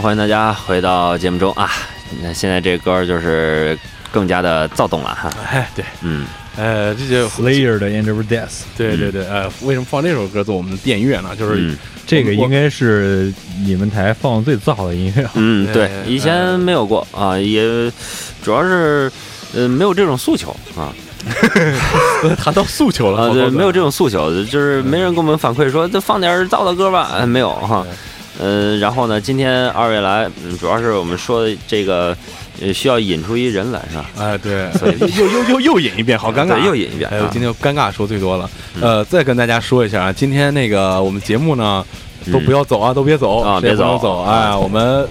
[0.00, 1.68] 好，欢迎大家回到节目中啊。
[2.22, 3.78] 那现在这歌就是
[4.10, 5.30] 更加的躁动了哈。
[5.46, 6.26] 哎，对，嗯，
[6.56, 8.48] 呃，这就 Slayer 的《End of Death》，
[8.78, 11.36] 对对对，呃，为什么放这首歌做我们的电乐呢？
[11.36, 11.76] 就是嗯。
[12.06, 13.30] 这个应该是
[13.62, 15.22] 你们台放最燥的音乐。
[15.22, 15.32] 啊。
[15.34, 17.62] 嗯，对，呃以前没有过啊，也
[18.42, 19.12] 主要是
[19.54, 20.94] 呃没有这种诉求啊。
[22.42, 27.86] 谈到诉求了啊，对，没有这种诉求，就是没人给我们反馈说就放点燥的歌吧，哎没有哈。
[28.40, 32.16] 呃，然后呢，今天二位来，嗯，主要是我们说的这个，
[32.62, 34.06] 呃，需要引出一人来是吧？
[34.18, 34.66] 哎，对，
[35.18, 36.58] 又又又又引一遍，好尴尬。
[36.64, 37.30] 又引一遍哎呦，啊。
[37.30, 38.48] 今天尴尬说最多了。
[38.76, 38.82] 嗯。
[38.82, 41.84] 呃，再跟大家说一下啊，今天那个我们节目呢，
[42.32, 43.98] 都不要走啊，都别走啊别走。
[43.98, 45.06] 走哎，我们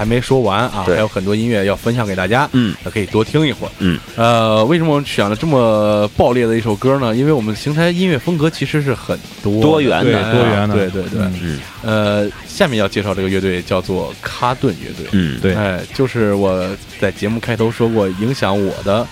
[0.00, 3.70] 还没说完啊，还有很多音乐要分享给大家，嗯，可以多听一会儿。
[3.80, 7.14] 嗯，呃，为什么我们选了这么爆裂的一首歌呢？
[7.14, 10.74] 因为我们邢台音乐风格其实是很多多元的，多元的。
[10.74, 11.20] 对对对。
[11.20, 11.34] 嗯。
[11.42, 11.60] 嗯。
[11.82, 15.06] 呃，下面要介绍这个乐队叫做卡顿乐队。
[15.12, 15.54] 嗯，对。
[15.54, 16.66] 哎，就是我
[16.98, 19.06] 在节目开头说过，影响我的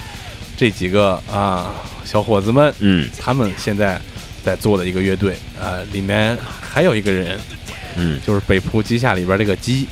[0.57, 3.07] 这几个啊小伙子们，嗯。
[3.21, 4.01] 他们现在
[4.43, 7.39] 在做的一个乐队，呃，里面还有一个人，
[7.99, 9.87] 嗯，就是北浦鸡下里边这个鸡，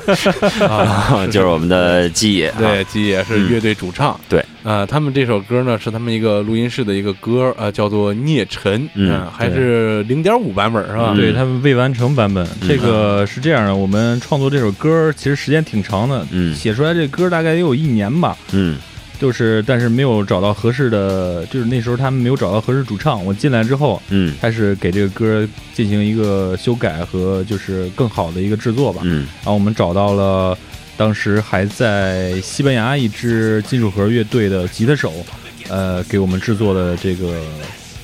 [0.68, 11.12] 啊，就是我们的基野， 对，鸡野是乐队主唱，对，呃，他们这首歌呢是他们一个录音室的一个歌，呃，叫做《孽尘》，嗯呃还是零点五版本是吧？
[11.14, 11.16] 嗯。
[11.16, 16.54] 对他们未完成版本，这个是这样的，我们创作这首歌其实时间挺长的，嗯。
[16.54, 18.76] 写出来这歌大概也有一年吧，嗯
[19.18, 24.34] 就是但是没有找到合适的，就是那时候他们没有找到合适主唱，我进来之后嗯。
[24.40, 29.26] 开始给这个歌进行一个修改和就是更好的一个制作吧，嗯。
[29.38, 30.56] 然后我们找到了
[30.96, 35.12] 当时还在西班牙一支金属盒乐队的吉他手，
[35.68, 37.40] 呃，给我们制作的这个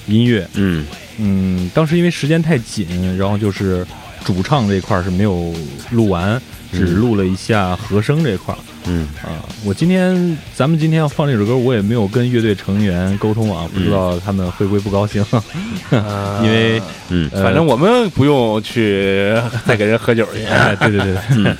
[0.07, 0.47] 音乐。
[0.55, 0.85] 嗯。
[1.19, 3.87] 嗯，当时因为时间太紧，然后就是
[4.25, 5.55] 主唱这块儿是没有
[5.93, 6.43] 录完，
[6.75, 8.59] 只录了一下和声这块儿。
[8.87, 15.25] 嗯啊，我今天咱们今天要放这首歌，我也没有跟乐队成员沟通啊，不知道他们会不会不高兴，
[15.91, 19.35] 呃因为嗯呃反正我们不用去
[19.67, 20.45] 再给人喝酒去。
[20.47, 21.57] 哎，对对对对，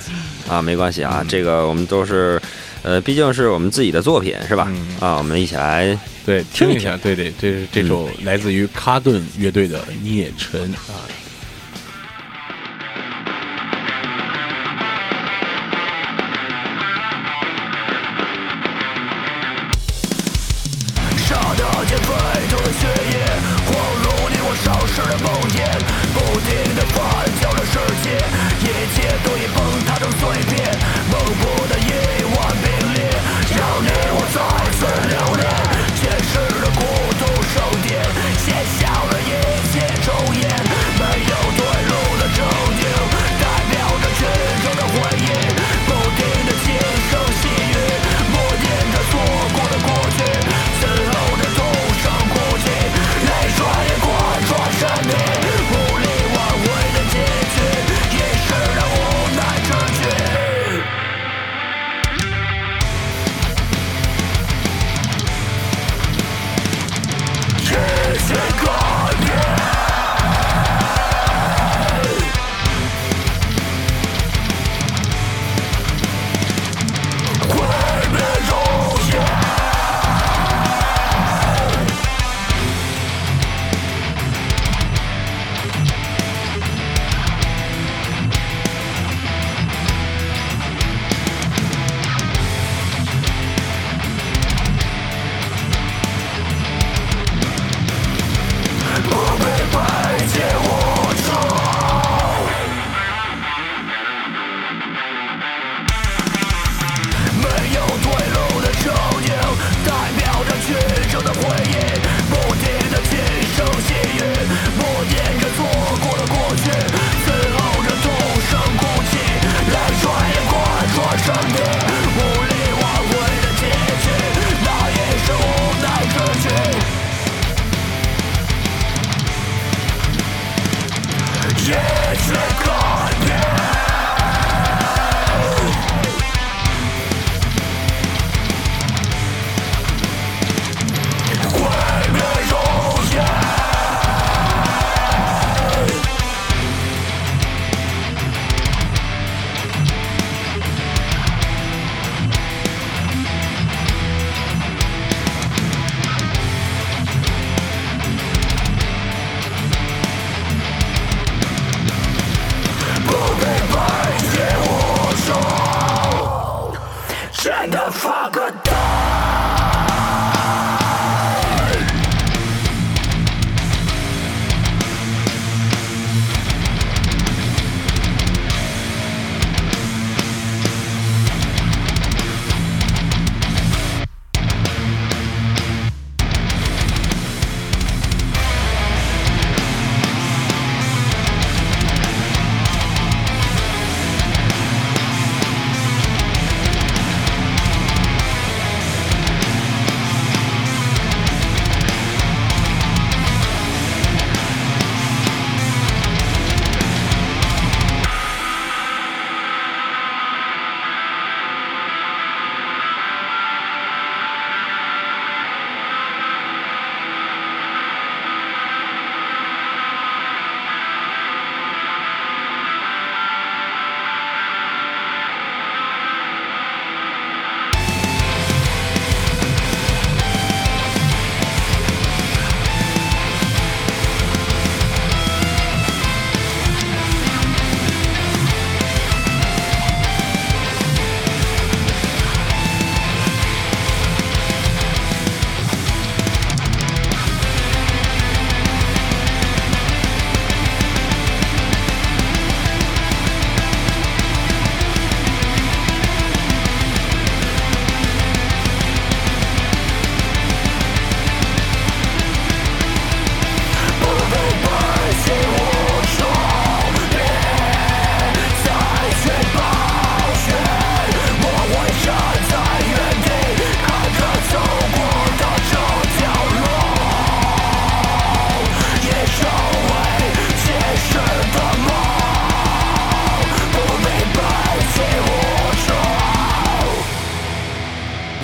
[0.47, 2.39] 啊，没关系啊，这个我们都是，
[2.83, 4.67] 呃，毕竟是我们自己的作品是吧？
[4.69, 5.97] 嗯啊，我们一起来，
[6.27, 10.93] 对，听一听一下，对对，这是这首来自于卡顿乐队的《孽尘》啊。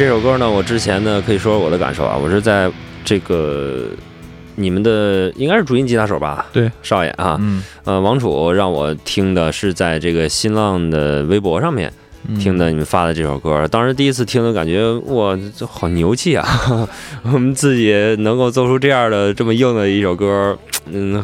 [0.01, 2.67] 这首歌呢，我之前呢可以说说我的感受啊，我是在
[3.05, 3.85] 这个
[4.55, 6.47] 你们的应该是主音吉他手吧？
[6.51, 11.93] 对，少爷啊，嗯，呃，王楚让我听的是在这个新浪的微博上面
[12.27, 16.47] 嗯听的你们发的这首歌，当时第一次听的感觉，哇，这好牛气啊！
[17.21, 20.57] 我们自己能够做出这样的这么硬的一首歌，
[20.91, 21.23] 嗯，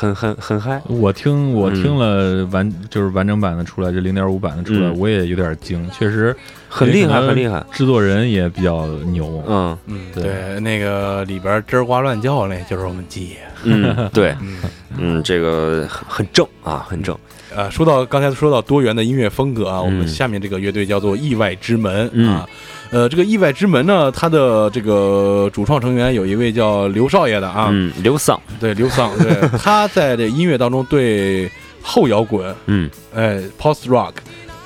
[0.00, 0.80] 很很很嗨。
[0.86, 6.34] 我听我嗯听了完、就是完整版的出来，这零点五版的出来，嗯我也有点惊，确实
[6.70, 7.62] 很厉害，很厉害。
[7.70, 9.44] 制作人也比较牛。
[9.46, 13.36] 嗯嗯，对对，那个里边吱呱乱叫那就是我们鸡爷。
[13.64, 14.56] 嗯，对， 嗯，
[14.96, 17.14] 嗯，这个很很正啊，很正。
[17.54, 22.48] 呃，说到刚才说到多元的音乐风格啊，我们嗯下面这个乐队叫做意外之门嗯啊。
[22.90, 31.50] 呃，这个意外之门呢，它的这个主创成员有一位叫刘少爷的啊，嗯，刘桑，对，刘桑，对， 他在这音乐当中对
[31.82, 34.12] 后摇滚，嗯，哎，post rock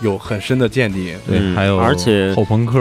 [0.01, 1.15] 有很深的见地。
[1.27, 2.79] 对，嗯还有而且后朋克，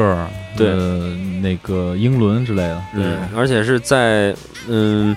[0.57, 0.69] 对。
[0.69, 2.81] 呃那个英伦之类的。
[2.95, 4.33] 嗯，而且是在
[4.69, 5.13] 嗯，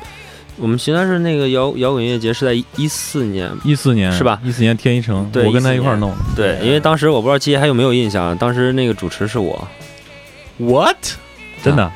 [0.57, 4.41] 我们邢台市那个摇摇滚音乐节是在一四年，一四年是吧？
[4.43, 6.17] 一四年天一城，对我跟他一块儿弄的。
[6.35, 9.69] 对，因为当时我不知道季爷还有没有印象，当时那个主持是我。
[10.59, 10.97] What？
[11.63, 11.93] 真的，啊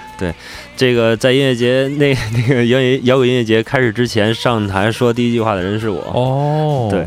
[0.76, 6.00] 这个在音乐节那那个摇滚摇滚音乐节开始之前上台说第一句话的人是我。
[6.14, 7.06] 哦，对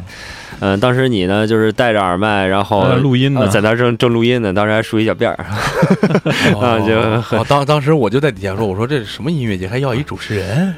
[0.59, 5.35] 嗯、当时你呢就是戴着耳麦，然后呃录音呢呃在那儿正正录音呢，当时还梳一小辫儿。
[6.61, 10.73] 啊就 当当时我就在底下说，我说这是什么音乐节，还要一主持人？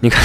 [0.00, 0.22] 你看，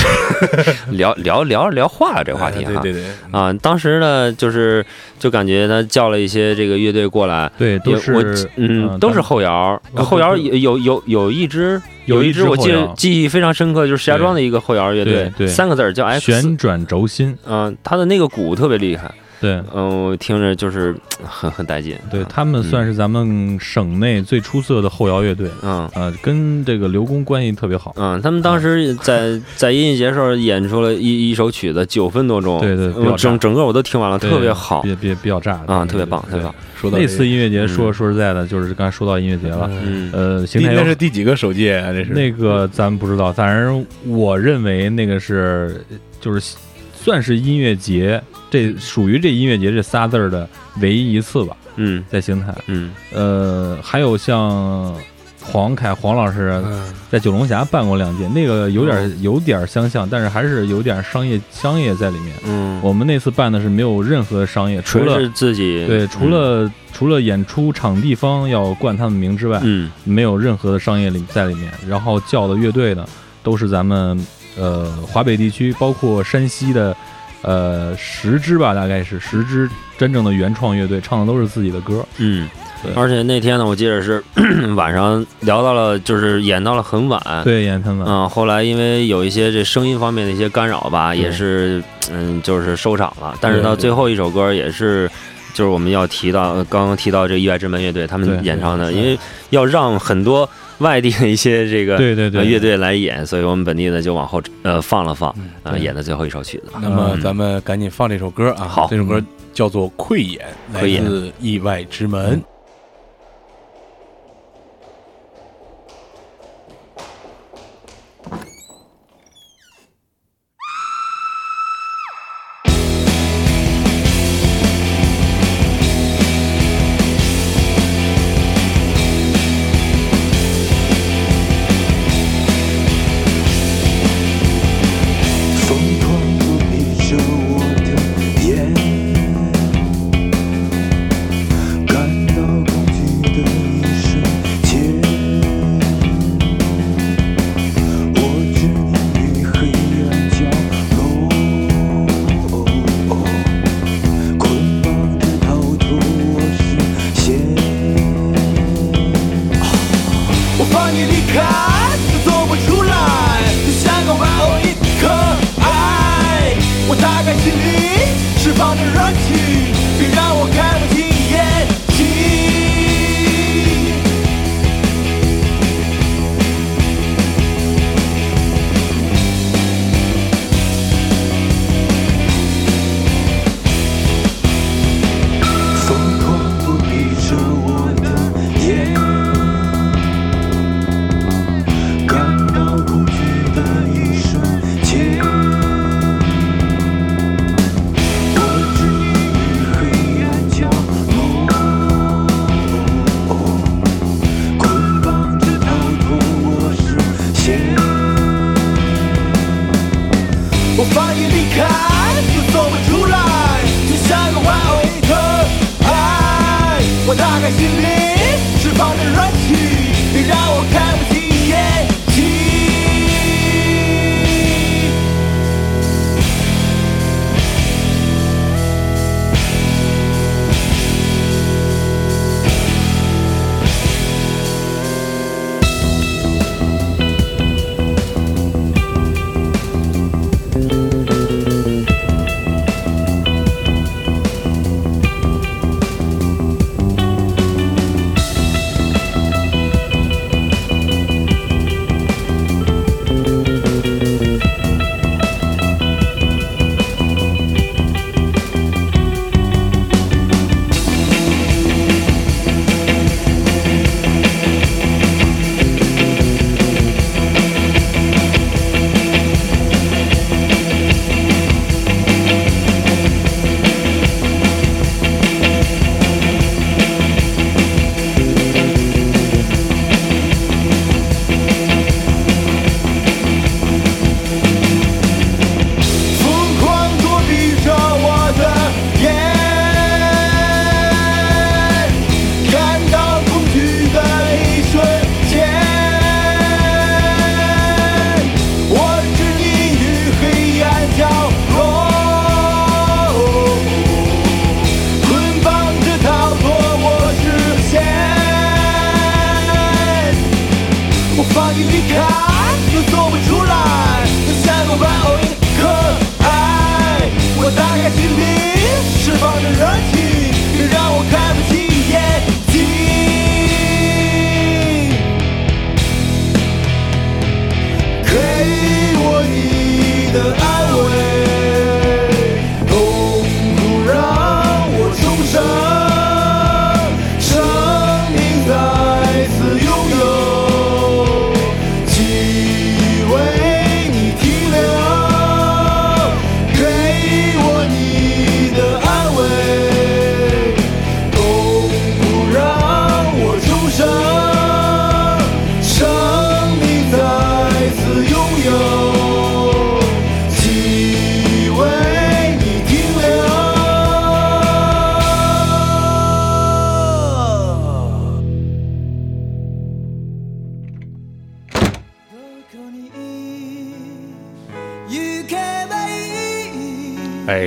[0.92, 2.74] 聊聊聊聊化了这个话题哈。
[2.76, 4.86] 哎对对对，啊，当时呢，就是
[5.18, 8.24] 就感觉他叫了一些这个乐队过来，对，也都是我
[8.58, 15.48] 嗯，都是后摇，哦后摇有有有有一支有一支我记得记忆非常深刻，就是石家庄的一个后摇乐队对，对。
[15.48, 19.62] 三个字叫 X，旋转轴心，嗯，他的那个鼓特别厉害，对。
[19.74, 25.90] 嗯，我听着就是 很很带劲，对，他们算是咱们省内最出色的后摇乐队，嗯。
[25.94, 27.94] 呃，跟这个刘工关系特别好。
[27.98, 34.82] 嗯，他们当时在在音乐节时候演出了一一首曲子，九分多钟，对对整整个我都听完了，特别好。
[34.82, 36.54] 比比比较炸的啊，特别棒，特别棒。
[36.76, 37.68] 说到那次音乐节，嗯。
[37.68, 40.10] 说说实在的，就是刚才说到音乐节了，嗯。
[40.14, 41.92] 呃，邢第台那是第几个首届啊？
[41.92, 42.14] 这是。
[42.14, 45.84] 那个咱不知道，反正我认为那个是
[46.22, 46.56] 就是
[46.94, 50.48] 算是音乐节，这属于这音乐节这仨字儿的
[50.82, 52.54] 唯一一次吧，嗯在邢台。
[52.68, 54.96] 嗯呃，还有像
[55.42, 62.36] 黄凯黄老师嗯在九龙峡办过两届，那个有点有点相像，但是还是有点商业商业在里面。
[62.46, 71.72] 嗯，我们那次办的是没有任何商业，除了是自己对，除了、除了演出场地方要冠他们名之外，嗯没有任何的商业里在里面。
[71.88, 73.08] 然后叫的乐队呢，
[73.42, 74.24] 都是咱们
[74.58, 76.96] 呃华北地区，包括山西的
[77.42, 82.06] 呃十支吧，大概是十支真正的原创乐队，唱的都是自己的歌。
[82.18, 82.50] 嗯，
[82.96, 84.24] 而且那天呢，我记得是
[84.76, 87.22] 晚上聊到了，就是演到了很晚。
[87.44, 88.08] 对，演很晚。
[88.08, 93.36] 嗯，后来因为有一些这声音方面的一些干扰吧，也是嗯，就是收场了。
[93.40, 95.10] 但是到最后一首歌也是，
[95.54, 99.18] 就是我们要提到呃刚刚提到这意外之门乐队他们演唱的，因为
[99.50, 100.50] 要让很多
[100.80, 105.34] 外地的一些这个对对对，呃乐队来演，所以我们本地的就往后呃放了放，
[105.64, 106.72] 呃演的最后一首曲子。
[106.82, 108.66] 那么嗯咱们赶紧放这首歌啊！
[108.66, 109.22] 好这首歌
[109.54, 110.46] 叫做《溃眼》，
[110.76, 112.42] 来自意外之门。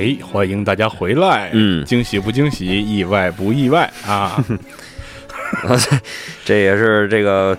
[0.03, 1.49] 哎，欢迎大家回来。
[1.53, 4.43] 嗯惊喜不惊喜，意外不意外啊？
[6.43, 7.57] 这也是这个，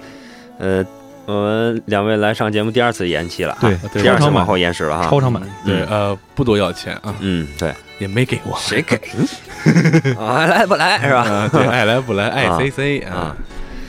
[0.58, 0.84] 呃，
[1.24, 5.08] 我们两位来上节目第二次延期了，对，对第二次往超长版，后延时了哈。
[5.08, 8.54] 超长版，对，呃，不多要钱啊，嗯，对，也没给我。
[8.58, 9.00] 谁给？
[10.20, 11.22] 啊，来不来是吧？
[11.22, 13.36] 啊，对，爱来不来，爱啊 C C 啊啊。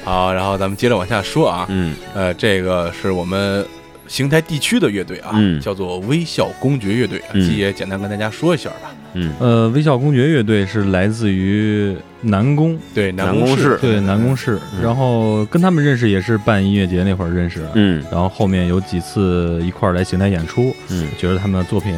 [0.05, 1.65] 好，然后咱们接着往下说啊。
[1.67, 3.65] 嗯呃，这个是我们
[4.07, 5.59] 邢台地区的乐队啊，嗯。
[5.61, 8.95] 叫做微笑公爵乐队季爷简单跟大家说一下吧。
[9.13, 9.33] 嗯。
[9.39, 13.77] 呃，微笑公爵乐队是来自于南宫，对，南宫宫市。
[13.81, 14.83] 对南宫市，嗯。
[14.83, 18.03] 然后跟他们认识也是办音乐节那会儿认识的，嗯。
[18.11, 21.07] 然后后面有几次一块儿来邢台演出，嗯。
[21.17, 21.93] 觉得他们的作品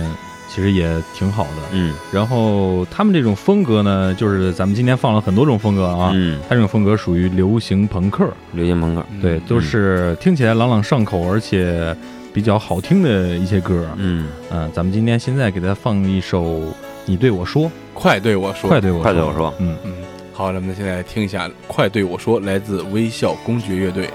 [0.57, 1.61] 其实也挺好的。
[1.71, 1.93] 嗯。
[2.11, 11.95] 然后他们这种风格呢，就是咱们今天放了很多种风格啊，嗯，他这种风格属于流行朋克，流行朋克，对，都是听起来朗朗上口，而且
[12.33, 13.85] 比较好听的一些歌。
[13.97, 16.43] 嗯，嗯，咱们今天现在给大家放一首
[17.05, 19.77] 《你对我说》，快对我说，快对我说，快对我说，嗯。
[19.85, 19.93] 嗯，
[20.33, 24.09] 好，咱们现在听一下《快对我说》，来自微笑公爵乐队。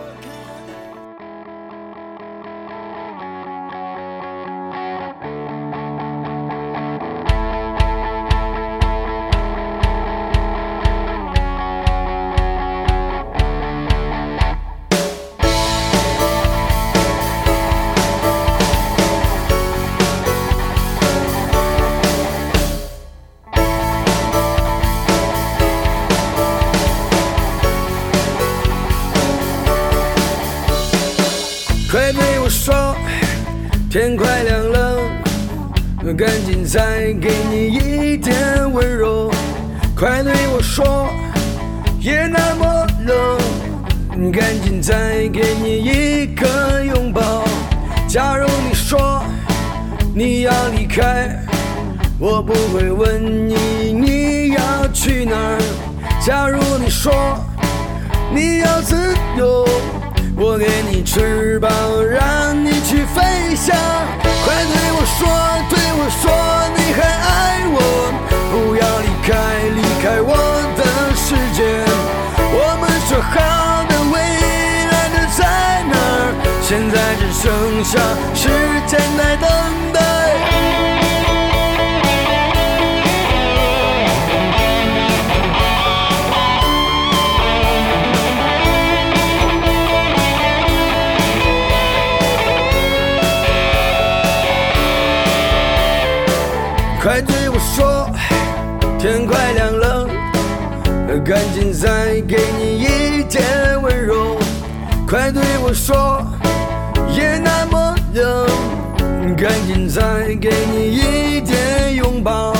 [109.43, 110.03] 赶紧再
[110.41, 112.55] 给你一点拥抱。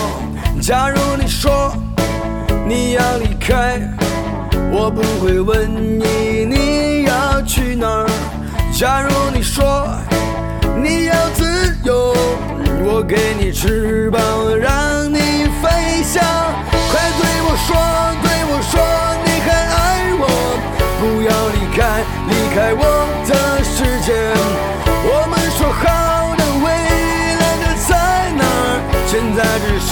[0.61, 1.73] 假如你说
[2.67, 3.81] 你要离开，
[4.73, 8.11] 我不会问你你要去哪儿。
[8.73, 9.87] 假如你说
[10.83, 12.17] 你要自由，
[12.83, 14.21] 我给你翅膀，
[14.59, 16.21] 让你飞翔。
[16.91, 17.79] 快对我说，
[18.25, 18.83] 对我说，
[19.23, 20.27] 你还爱我，
[20.99, 22.83] 不要离开，离开我
[23.29, 24.11] 的世界。
[25.05, 25.27] 我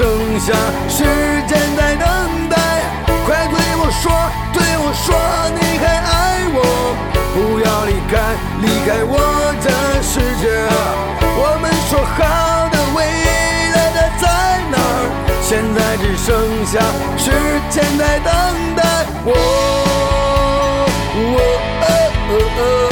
[0.01, 0.09] 剩
[0.41, 0.55] 下
[0.89, 1.05] 时
[1.47, 2.09] 间在等
[2.49, 2.57] 待。
[3.27, 4.11] 快对我说，
[4.51, 5.13] 对我说，
[5.61, 6.59] 你还爱我，
[7.35, 8.17] 不要离开，
[8.63, 9.13] 离开我
[9.61, 9.69] 的
[10.03, 10.49] 世界。
[11.37, 12.19] 我们说好
[12.71, 12.99] 的未
[13.75, 14.25] 来的在
[14.73, 14.75] 哪？
[15.43, 16.81] 现在只剩下
[17.19, 17.31] 时
[17.69, 18.33] 间在等
[18.77, 19.31] 待我。
[21.13, 21.29] 哦哦
[21.83, 21.85] 哦
[22.31, 22.90] 哦哦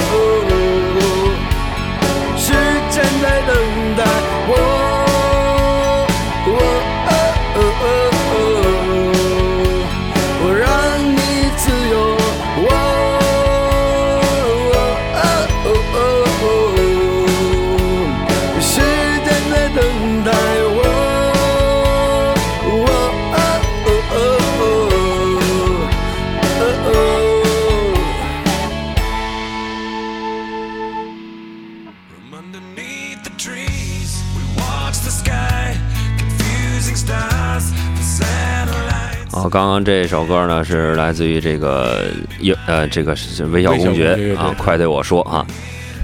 [39.49, 42.05] 刚刚这首歌呢是来自于这个
[42.41, 45.47] 有呃这个是微笑公爵爵啊，快对我说啊。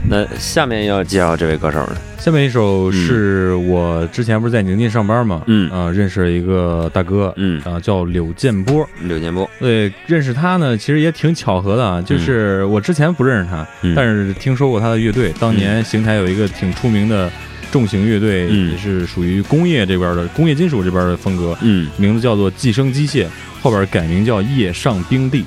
[0.07, 8.87] 那下面要介绍这位歌手呢，下面一首是我之前不是在宁晋上班嘛，嗯啊、认识了一个大哥，嗯啊、叫柳建波。
[9.05, 12.03] 柳建波，对，认识他呢，其实也挺巧合的啊。
[12.03, 15.33] 就是我之前不认识他，嗯但是听说过他的乐队。
[15.41, 17.31] 当年邢台有一个挺出名的
[17.75, 18.71] 重型乐队，嗯。
[18.71, 21.91] 也是属于工业这边的工业金属这边的风格，嗯。
[21.97, 23.27] 名字叫做寄生机械，
[23.61, 25.45] 后边改名叫夜上冰地，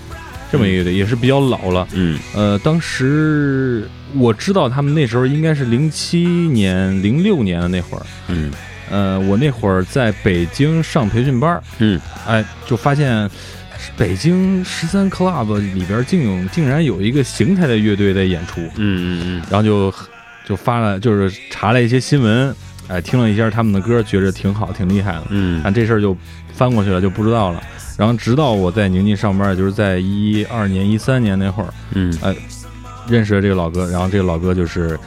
[0.51, 1.87] 这么一个乐队，也是比较老了。
[1.93, 2.19] 嗯。
[2.35, 8.05] 呃，当时我知道他们那时候应该是零七年、零六年的那会儿。
[8.27, 8.51] 嗯。
[8.89, 11.97] 呃，我那会儿在北京上培训班儿，嗯，
[12.27, 13.29] 哎，就发现
[13.97, 19.41] 北京十三 club 里边竟有竟然有一个邢台的乐队在演出，嗯嗯嗯。
[19.49, 19.93] 然后就
[20.47, 22.55] 就发了，就是查了一些新闻，
[22.87, 25.23] 哎，听了一下他们的歌，觉着挺好，挺厉害的。
[25.29, 26.15] 嗯但这事儿就
[26.53, 27.61] 翻过去了，就不知道了。
[27.97, 32.13] 然后直到我在宁晋上班，就是在一二年、一三年那会儿，嗯
[33.09, 34.97] 认识了这个老哥，然后这个老哥就是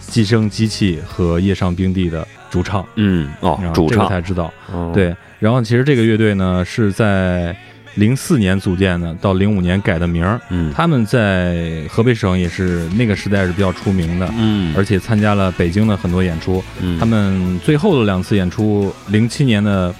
[0.00, 4.52] 寄生机器和夜上冰地的主唱，嗯哦主唱才知道。
[4.72, 7.56] 哦对，然后其实这个乐队呢是在
[7.96, 10.40] 零四年组建的，到零五年改的名儿。
[10.48, 16.62] 嗯他们在河北省也是那个时代是比较出名的，嗯而且参加了北京的很多演出。
[16.80, 19.94] 嗯他们最后的两次演出，零七年的。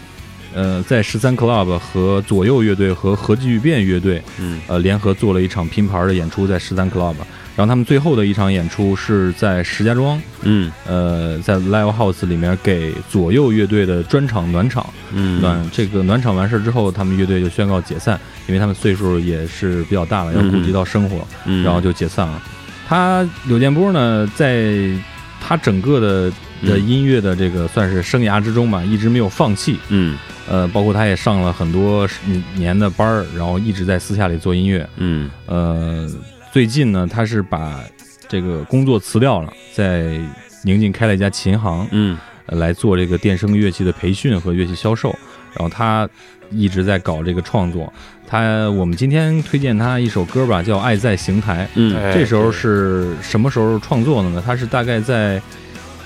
[0.55, 7.15] 呃，在十三 club 和左右乐队和核聚变乐队，嗯呃，联合做了一场拼盘的演出，在十三 club。
[7.57, 14.87] 然后他们最后的一场演出是在石家庄，嗯呃，在 live house 里面给左右乐队的专场暖场。
[15.15, 22.43] 嗯暖这个暖场完事儿之后，他们乐队就宣告解散，因为他们岁数也是比较大了，要顾及到生活，嗯然后就解散了。
[22.87, 24.91] 他柳建波呢，在
[25.41, 26.31] 他整个的
[26.67, 29.79] 的嗯音乐的这个算是生涯之中吧，一直没有放弃。
[29.89, 30.19] 嗯
[30.49, 32.07] 呃，包括他也上了很多
[32.55, 34.89] 年的班儿，然后一直在私下里做音乐。
[34.99, 36.09] 嗯呃，
[36.57, 37.85] 最近呢，他是把
[38.27, 40.19] 这个工作辞掉了，在
[40.63, 42.17] 宁晋开了一家琴行，嗯
[42.47, 45.15] 呃来做这个电声乐器的培训和乐器销售。
[45.53, 46.09] 然后他
[46.51, 47.93] 一直在搞这个创作。
[48.27, 51.65] 他我们今天推荐他一首歌吧，叫《爱在邢台》。
[51.75, 54.43] 嗯哎这时候是什么时候创作的呢？
[54.43, 55.39] 他是大概在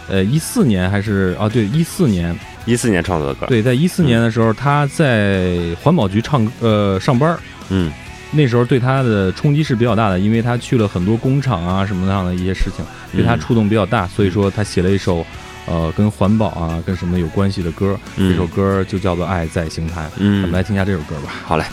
[0.08, 1.48] 呃一四年还是啊？
[1.48, 2.36] 对，一四年。
[2.66, 7.38] 一四年创作的歌，对，在一四年的时候，他在环保局唱呃上班儿。
[7.68, 7.92] 嗯
[8.32, 15.26] 那时候对他的冲击是比较大的，因为他去了很多工厂啊什么样的一些事情，对他嗯触动比较大，所以说他写了一首，
[15.66, 18.30] 呃，跟环保啊跟什么有关系的歌，嗯。
[18.30, 21.32] 这首歌就叫做《爱在邢台》，我们嗯，来听一下这首歌吧。
[21.44, 21.64] 好嘞，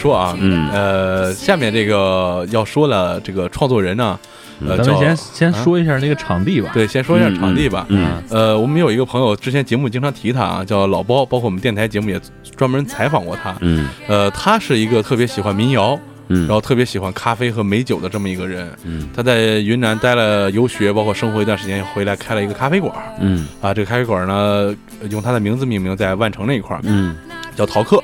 [0.00, 4.18] 说啊，嗯呃，下面这个要说的这个创作人呢，
[4.66, 6.70] 咱们先先说一下那个场地吧。
[6.72, 7.84] 对，先说一下场地吧。
[7.90, 12.18] 嗯呃，我们有一个朋友，之前节目经常提他啊，叫老包，包括我们电台节目也
[12.56, 13.54] 专门采访过他。
[13.60, 15.98] 嗯呃，他是一个特别喜欢民谣，
[16.28, 18.70] 嗯，然后特别喜欢咖啡和美酒的这么一个人。
[18.84, 22.94] 嗯他在云南待了游学，包括生活一段时间，回来开了一个咖啡馆。
[23.20, 24.74] 嗯啊，这个咖啡馆呢，
[25.10, 27.14] 用他的名字命名，在万城那一块儿嗯
[27.54, 28.02] 叫陶客。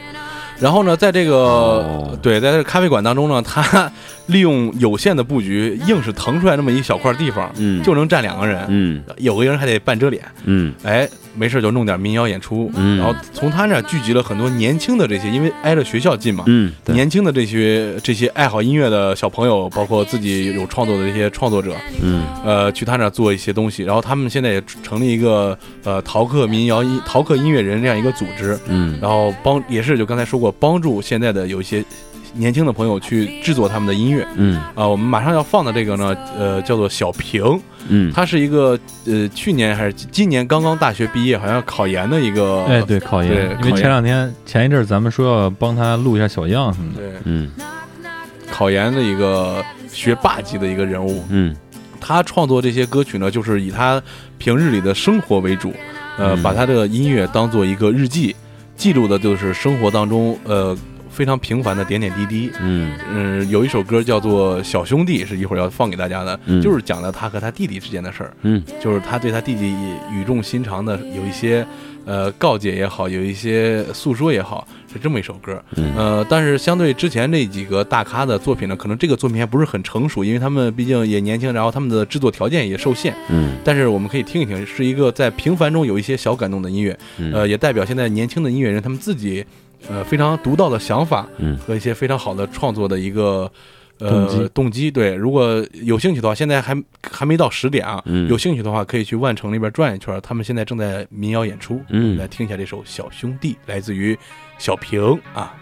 [0.58, 2.18] 然后呢，在这个、哦。
[2.22, 3.90] 对，在这咖啡馆当中呢，他
[4.26, 7.82] 利用有限的布局，硬是腾出来那么一小块地方，嗯。
[7.82, 8.64] 就能站两个人。
[8.68, 9.02] 嗯。
[9.18, 10.72] 有个人还得半遮脸，嗯。
[10.82, 12.98] 哎，没事就弄点民谣演出，嗯。
[12.98, 22.24] 然后从他那儿聚集了很多年轻的这些，因为挨着学校近嘛，嗯，年轻的这些这些爱好音乐的小朋友，包括自己有创作的这些创作者，嗯。
[22.44, 28.98] 呃，去他那儿做一些东西，然后他们现在也成立一个呃逃课民谣音陶客音乐人这样一个组织，嗯。
[29.00, 31.84] 然后帮也是就刚才说过，帮助现在的有一些
[32.36, 34.26] 年轻的朋友去制作他们的音乐。
[34.36, 34.60] 嗯。
[34.74, 47.00] 啊、我们马上要放的这个呢，呃，叫做小平，嗯，他是一个呃去年还是今年刚刚大学毕业，好像要考研的一个，哎，对，考研，对因为考前两天前一阵儿咱们说要帮他录一下小样什么的。
[47.00, 47.50] 对，嗯。
[48.50, 51.24] 考研的一个学霸级的一个人物。
[51.30, 51.54] 嗯。
[52.00, 54.00] 他创作这些歌曲呢，就是以他
[54.38, 55.72] 平日里的生活为主，
[56.18, 56.42] 呃，嗯。
[56.42, 58.36] 把他的音乐当做一个日记，
[58.76, 60.76] 记录的就是生活当中呃
[61.16, 62.50] 非常平凡的点点滴滴。
[62.60, 62.92] 嗯。
[63.10, 66.60] 嗯，有一首歌叫做《小兄弟》，是一会儿要放给大家的，嗯。
[66.60, 68.62] 就是讲的他和他弟弟之间的事儿，嗯。
[68.78, 69.74] 就是他对他弟弟
[70.12, 71.66] 语重心长的有一些
[72.04, 75.62] 呃告诫也好，有一些诉说也好，是这么一首歌。
[75.76, 75.94] 嗯。
[75.96, 83.14] 呃，但是相对之前那几个大咖的作品呢，可能这个作品还不是很成熟，因为他们毕竟也年轻，然后他们的制作条件也受限。
[83.30, 83.56] 嗯。
[83.64, 87.32] 但是我们可以听一听，是一个在平凡中有一些小感动的音乐，嗯。
[87.32, 89.44] 呃，也代表现在年轻的音乐人他们自己
[89.88, 93.50] 呃非常独到的想法嗯和一些非常好的创作的一个。
[93.98, 96.76] 呃，动机对，如果有兴趣的话，现在还
[97.10, 98.02] 还没到十点啊。
[98.04, 101.80] 嗯有兴趣的话，可以去万城那边转一圈，他们现在正在民谣演出。
[101.88, 104.14] 嗯来听一下这首《小兄弟》，来自于
[104.58, 105.54] 小平啊。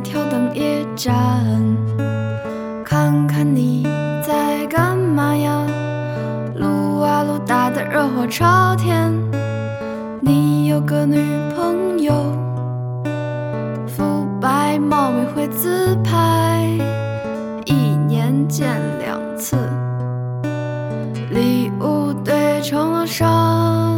[0.00, 1.14] 挑灯夜战，
[2.84, 3.82] 看看你
[4.26, 5.66] 在干嘛呀？
[6.54, 9.12] 撸啊撸打得热火朝天，
[10.20, 11.16] 你有个女
[11.54, 12.12] 朋友，
[13.86, 16.64] 肤白貌美会自拍，
[17.64, 17.72] 一
[18.06, 18.68] 年见
[19.00, 19.56] 两次，
[21.30, 23.97] 礼物堆成了山。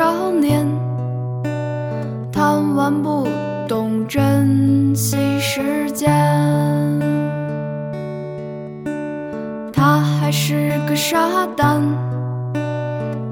[0.00, 0.66] 少年，
[2.32, 3.28] 贪玩不
[3.68, 6.08] 懂珍惜时间。
[9.70, 11.82] 他还是个傻蛋，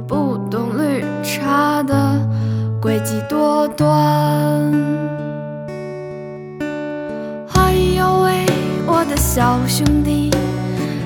[0.07, 2.21] 不懂绿茶的
[2.83, 3.91] 诡计多端。
[7.55, 8.45] 哎呦喂，
[8.87, 10.31] 我的小兄弟，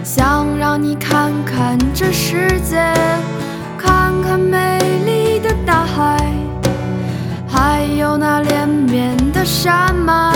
[0.03, 2.83] 想让你看看这世界，
[3.79, 4.72] 看看美
[5.65, 6.17] 大海，
[7.49, 10.33] 还有那连绵的山脉。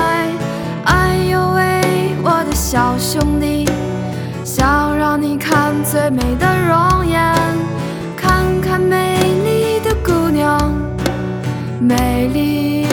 [0.84, 3.68] 哎呦喂，我的小兄弟，
[4.44, 7.34] 想让你看最美的容颜，
[8.16, 10.72] 看看美丽的姑娘，
[11.80, 12.86] 美丽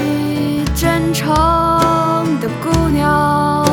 [0.76, 1.30] 真诚
[2.40, 3.66] 的姑娘。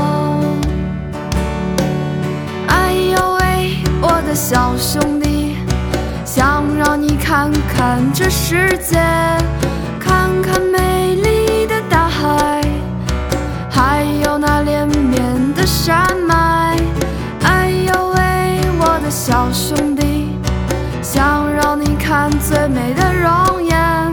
[2.68, 5.19] 哎呦喂，我的小兄弟。
[6.90, 8.98] 让你看看这世界，
[10.00, 12.60] 看看美丽的大海，
[13.70, 16.76] 还有那连绵的山脉。
[17.44, 20.30] 哎呦喂，我的小兄弟，
[21.00, 24.12] 想让你看最美的容颜，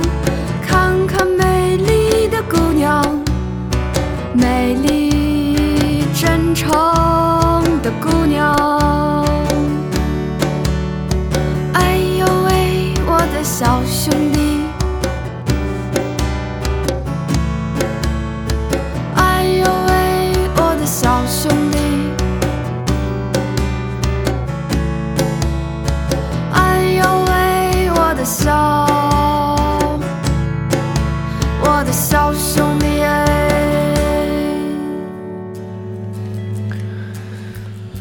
[0.62, 3.04] 看看美丽的姑娘，
[4.34, 6.70] 美丽真诚
[7.82, 9.06] 的姑娘。
[14.09, 14.39] 兄弟。
[19.15, 19.91] 哎呦喂，
[20.55, 21.77] 我的小兄弟。
[26.53, 28.47] 哎呦喂，我的小，
[31.61, 33.25] 我的小兄弟哎。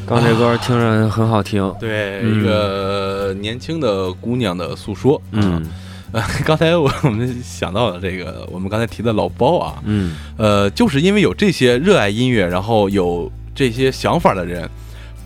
[0.06, 5.20] 刚这歌听着很好听，对，嗯一个年轻的姑娘的诉说。
[5.32, 5.66] 嗯
[6.12, 14.68] 呃， 刚才我我们想到了这个，我们刚才提的老包啊，嗯呃，就是因为有这些热爱音乐，然后有这些想法的人，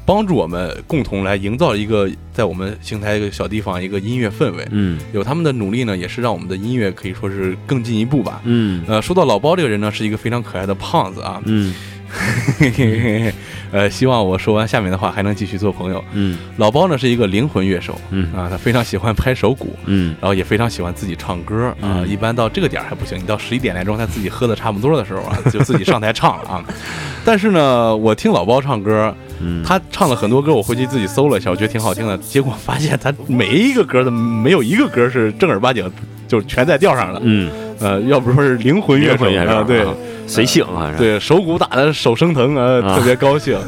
[0.07, 4.66] 帮助我们共同来营造一个在我们邢台一个小地方一个音乐氛围。
[4.70, 8.40] 嗯有他们的努力呢，也是让我们的音乐可以说是更进一步吧。
[8.44, 11.40] 嗯呃，说到老包这个人呢，是一个非常可爱的胖子啊。
[11.44, 11.74] 嗯
[13.73, 16.05] 呃，希望我说完下面的话还能继续做朋友。
[16.12, 22.03] 嗯老包呢是一个灵魂乐手，嗯啊，他非常喜欢拍手鼓，嗯然后也非常喜欢自己唱歌啊。
[22.03, 26.65] 嗯一般到这个点儿还不行，你到十一点来钟，他自己喝的差不多的时候啊， 就自己上台唱了啊。
[27.24, 32.19] 但是呢，我听老包唱歌，嗯，他唱了很多歌，我回去自己搜了一下，我觉得挺好听的。
[32.19, 35.89] 结果发现他每一个歌的没有一个歌是正儿八经，
[36.27, 37.20] 就是全在调上的。
[37.23, 39.95] 嗯呃，要不说是灵魂乐手啊，对啊
[40.31, 43.59] 随性啊，是，对，手鼓打的手生疼啊，啊特别高兴。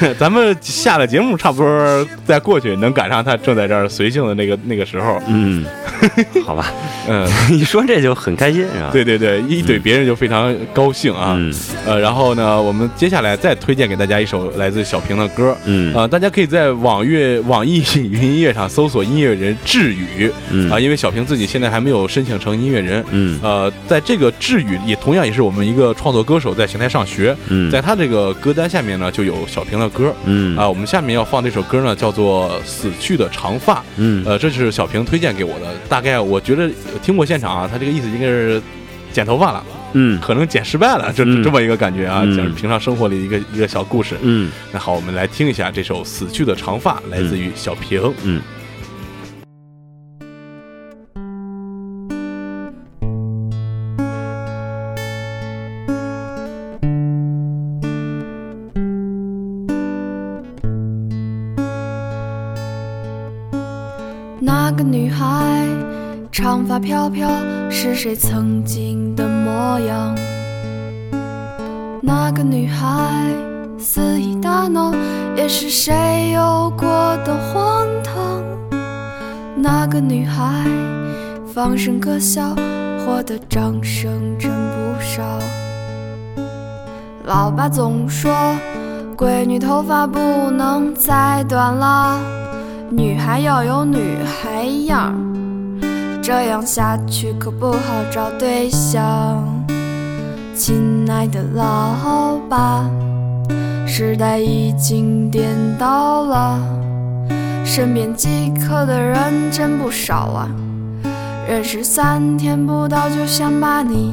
[0.00, 5.20] 呃 咱们下了节目，差不多再过去能赶上他正在这儿随性的那个那个时候。
[5.26, 5.64] 嗯，
[6.44, 6.72] 好吧，
[7.08, 7.26] 嗯，
[7.58, 8.90] 一说这就很开心是吧？
[8.92, 11.34] 对对对，一怼别人就非常高兴啊。
[11.38, 11.52] 嗯
[11.86, 15.56] 呃，然后呢，我们接下来再推荐给大家一首来自小平的歌。
[15.64, 23.04] 嗯啊、大家可以在网乐、网易云音乐上搜索音乐人志宇嗯啊、因为小平自己现在还没有申请成音乐人。
[23.10, 30.14] 嗯呃，在这个志宇也同样也是我们一个创作歌手，在邢台上学，嗯在他这个歌单下面呢就有小平的歌。
[30.24, 33.74] 嗯啊，我们下面要放这首歌呢，叫做《死去的长发》。
[33.96, 35.74] 嗯呃，这是小平推荐给我的。
[35.88, 36.70] 大概我觉得
[37.02, 38.60] 听过现场啊，他这个意思应该是
[39.12, 39.64] 剪头发了，
[39.94, 44.16] 嗯可能剪失败了，这嗯这么一个感觉啊，嗯讲是平常生活里一个一个小故事。
[44.22, 48.00] 嗯那好，我们来听一下这首《死去的长发》，来自于小平。
[48.22, 48.40] 嗯。
[48.40, 48.55] 那
[66.86, 67.28] 飘飘，
[67.68, 70.16] 是谁曾经的模样？
[72.00, 72.86] 那个女孩，
[73.76, 74.94] 肆意大闹，
[75.36, 76.86] 也是谁有过
[77.24, 78.40] 的荒唐？
[79.56, 80.64] 那个女孩，
[81.52, 82.54] 放声歌笑，
[83.04, 85.24] 获得掌声真不少。
[87.24, 88.32] 老爸总说，
[89.16, 90.20] 闺女头发不
[90.52, 92.20] 能再短了。
[92.88, 95.12] 女孩要有女孩样，
[96.26, 97.78] 这样下去可不好
[98.10, 99.40] 找对象。
[100.56, 102.84] 亲爱的老爸，
[103.86, 106.58] 时代已经颠倒了，
[107.64, 110.48] 身边饥渴的人真不少啊。
[111.48, 114.12] 认识三天不到就想把你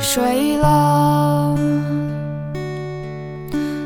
[0.00, 1.54] 睡了。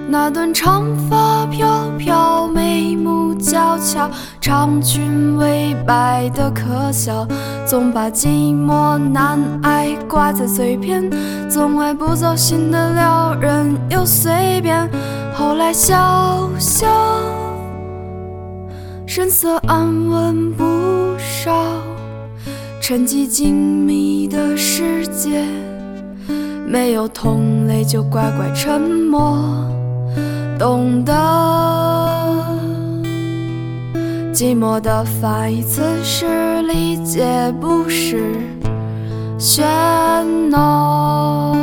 [0.09, 4.09] 那段长发飘飘，眉目娇俏，
[4.49, 7.29] 长裙微摆的可笑，
[7.67, 11.05] 总把寂寞难挨挂在嘴边，
[11.51, 14.89] 总爱不走心的撩人又随便。
[15.35, 16.89] 后来笑笑，
[19.07, 20.65] 神色安稳不
[21.19, 21.53] 少，
[22.81, 25.45] 沉寂静谧的世界，
[26.67, 29.37] 没有同类就乖乖沉默。
[30.59, 31.13] 懂得
[34.39, 38.37] 寂寞的反义词是理解，不是
[39.37, 39.65] 喧
[40.49, 41.57] 闹。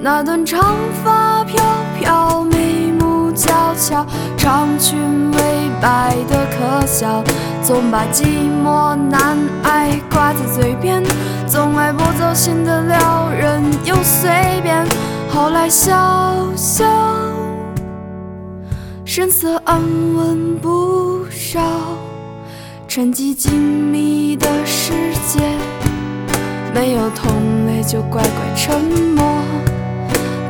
[0.00, 1.60] 那段长发飘
[1.98, 4.06] 飘，眉目娇俏，
[4.36, 4.96] 长裙
[5.32, 5.38] 微
[5.82, 7.24] 摆的可笑，
[7.60, 8.24] 总把寂
[8.64, 11.02] 寞难挨挂在嘴边，
[11.48, 14.30] 总爱不走心的撩人又随
[14.62, 14.86] 便。
[15.28, 16.86] 后来笑笑，
[19.16, 19.80] 神色安
[20.16, 21.60] 稳不少，
[22.88, 23.52] 沉寂静
[23.92, 24.92] 谧的世
[25.28, 25.38] 界，
[26.74, 28.82] 没有同类就乖乖沉
[29.14, 29.40] 默，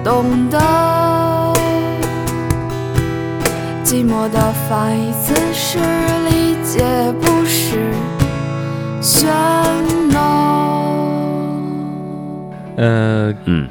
[0.03, 0.59] 懂得
[3.85, 5.77] 寂寞的反义词是
[6.31, 6.83] 理解，
[7.21, 7.93] 不是
[9.03, 9.27] 喧
[10.11, 11.53] 闹。
[12.79, 13.69] 呃，嗯，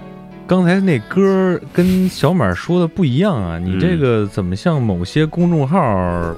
[0.53, 6.35] 刚才那歌跟小马说的不一样啊，你这个怎么像某些公众号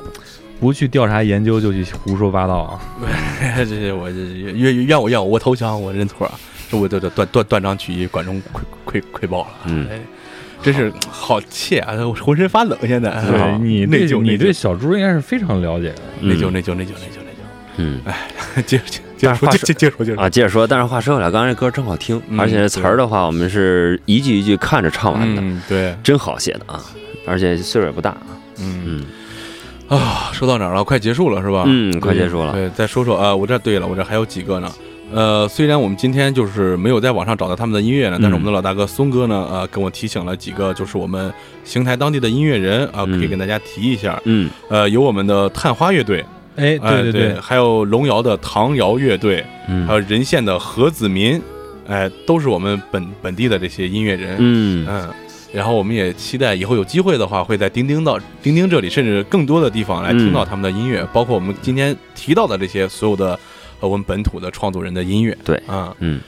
[0.57, 2.79] 不去调查研究就去胡说八道啊？
[3.57, 6.33] 这这我这怨怨我怨我，我投降，我认错啊！
[6.71, 9.99] 这我就就断断断章取义，管中窥窥窥豹了，嗯哎，
[10.63, 11.93] 真是好气啊！
[12.07, 16.01] 我浑身发冷，现在对啊你内疚，你内疚对小猪应该是非常了解的。
[16.21, 17.35] 内疚，内疚，内疚，内疚，内
[17.79, 18.15] 嗯哎。
[18.65, 26.83] 接着接接着说，接接接着说，接着说啊，接着说，但是话说回来，刚才这歌真好听，嗯而且词儿的话，我们是一句一句看着唱完的，嗯，对，真好写的啊，
[27.25, 28.15] 而且岁数也不大，
[28.59, 29.05] 嗯嗯
[29.87, 30.83] 啊，说到哪儿了？
[30.83, 31.63] 快结束了是吧？
[31.67, 34.71] 嗯，快结束了，对，再说说啊，我这对了，我这还有几个呢。
[35.13, 41.31] 呃，虽然我们今天就是没有在网上找到他们的音乐呢，但是我们的老大哥松哥呢，呃，跟我提醒了几个，就是我们
[41.63, 44.19] 邢台当地的音乐人啊，可以嗯跟大家提一下。
[44.25, 46.25] 嗯呃，有我们的探花乐队，
[46.55, 49.85] 哎，对对对，还有龙窑的唐瑶乐队，嗯。
[49.87, 51.41] 还有任县的何子民，
[51.87, 54.35] 哎，都是我们本本地的这些音乐人。
[54.39, 54.85] 嗯。
[54.89, 55.09] 嗯，
[55.53, 63.39] 然后我们也期待以后有机会的话，会在钉钉到钉钉这里，甚至更多的地方来听到他们的音乐，包括我们今天提到的这些所有的
[63.79, 65.37] 呃我们本土的创作人的音乐。
[65.43, 66.19] 对啊，嗯，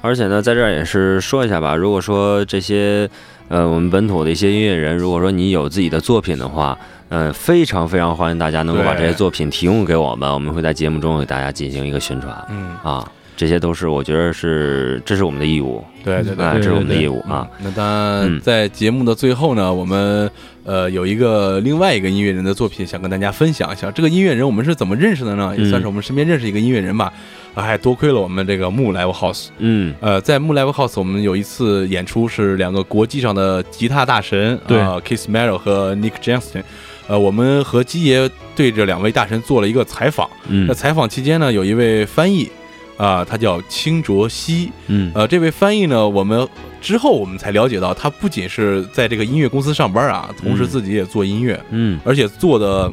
[0.00, 3.08] 而且呢，在这儿也是说一下吧，如果说这些
[3.48, 6.76] 呃我们本土的一些音乐人，如果说你有自己的作品的话，
[7.08, 13.10] 呃，非常非常欢迎大家能够把这些作品提供给我们，我们会在节目中给大家进行一个宣传嗯，啊。
[13.38, 17.46] 这些都是我觉得是这是我们的义务，对对对，这是我们的义务啊。
[17.62, 20.30] 那当然，嗯在节目的最后呢，我们
[20.64, 23.90] 呃有一个另外一个音乐人的作品想跟大家分享一下。
[23.90, 25.54] 这个音乐人我们是怎么认识的呢？
[25.54, 27.12] 也算是我们身边认识一个音乐人吧。
[27.54, 29.48] 啊，还多亏了我们这个木 Live House。
[29.58, 36.62] 嗯呃，在木 Live House，我们有一次演出是两个国际上的吉他大神，对呃、，Kiss Merrill 和 Nick Johnston。
[37.08, 40.28] 呃，我们和基爷对这两位大神做了一个采访。
[40.48, 42.50] 嗯那采访期间呢，有一位翻译，
[42.96, 44.72] 啊、他叫清卓熙。
[44.88, 46.46] 嗯呃，这位翻译呢，我们
[46.80, 52.90] 之后我们才了解到，他不仅是在这个音乐公司上班啊，同时嗯自己也做音乐，嗯而且做的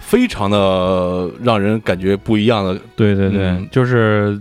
[0.00, 2.80] 非常的让人感觉不一样的。
[2.96, 4.38] 对对对，嗯就是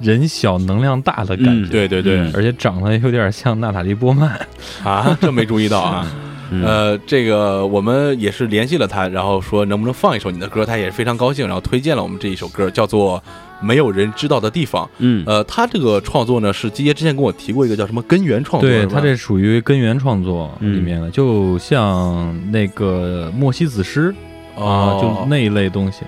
[0.00, 4.38] 人小能量大的感嗯觉，对对对、嗯而且长得有点像娜塔莉波曼。
[4.84, 6.06] 啊，这没注意到啊。
[6.50, 13.18] 嗯呃，这个我们也是联系了他，然后说能不能放一首你的歌，他也是非常高兴，然后推荐了我们这一首歌，叫做
[13.64, 14.84] 《没有人知道的地方》。
[14.98, 24.14] 嗯呃，他这个创作呢，是基爷之前跟我提过一个叫什么根源创作，对他这属于根源创作嗯里面的，就像那个莫西子诗
[24.56, 26.02] 啊，哦就那一类东西。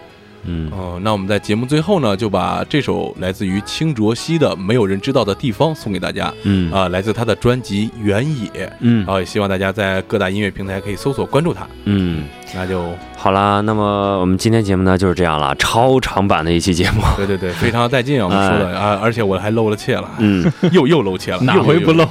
[0.44, 0.70] 嗯。
[0.70, 6.32] 哦，那我们在节目最后呢，就把这首来自于清卓熙的《没有人知道的地方》送给大家。
[6.44, 6.72] 嗯。
[6.72, 9.04] 啊、来自他的专辑《原野》，嗯。
[9.04, 11.66] 然后，也希望大家在各大音乐平台可以搜索关注他。
[11.84, 12.24] 嗯，
[12.54, 12.84] 那就
[13.16, 17.02] 好啦，那么我们今天节目呢就是这样了，超长版的一期节目。
[17.16, 20.50] 对对对，非常带劲啊，我们说的啊，而且我还露了怯了，嗯。
[20.72, 22.04] 又又露怯了， 哪回不露？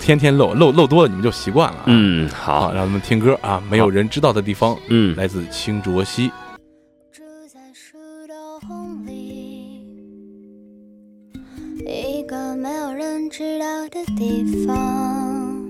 [0.00, 1.82] 天天露，露露多了你们就习惯了啊。
[1.86, 5.14] 嗯，好，让我们听歌啊，没有人知道的地方，嗯。
[5.16, 6.30] 来自清浊熙。
[13.90, 15.64] 的地方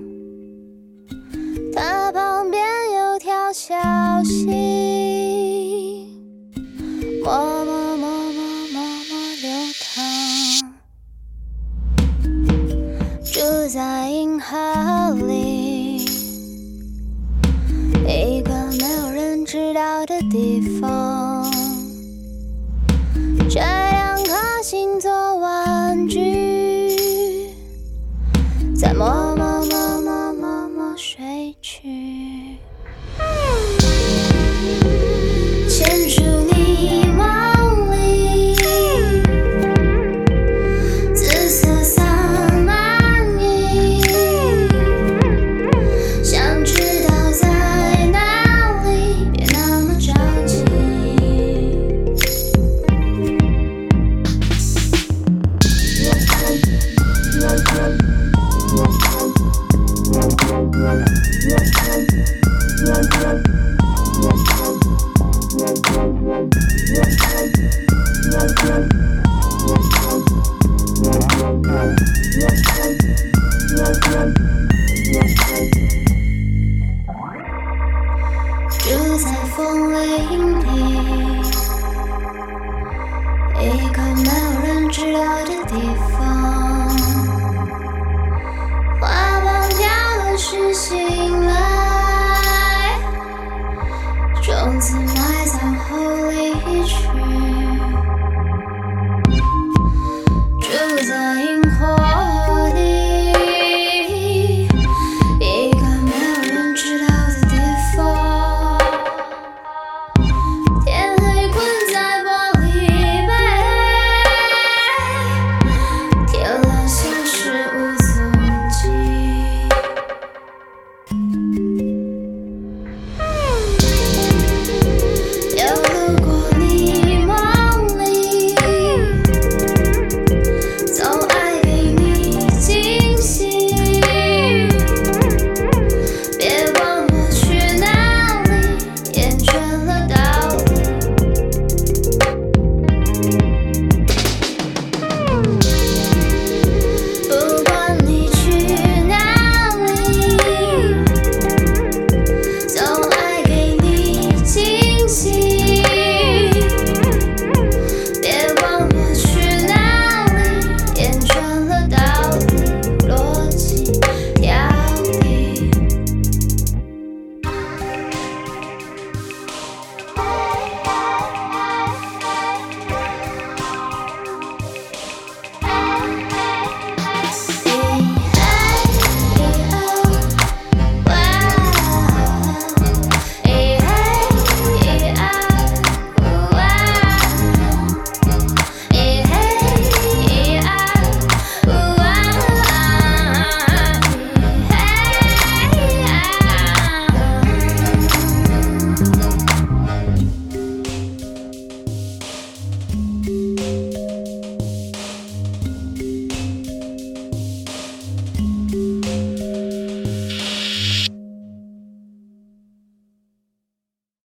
[1.73, 2.61] 他旁边
[2.97, 3.75] 有条小
[4.25, 6.05] 溪
[7.23, 7.33] 默
[7.63, 8.43] 默默默
[8.73, 9.87] 默默流淌
[13.23, 13.39] 住
[13.69, 14.57] 在银河
[15.25, 16.03] 里
[18.05, 21.49] 一个没有人知道的地方
[23.49, 25.28] 这两颗星座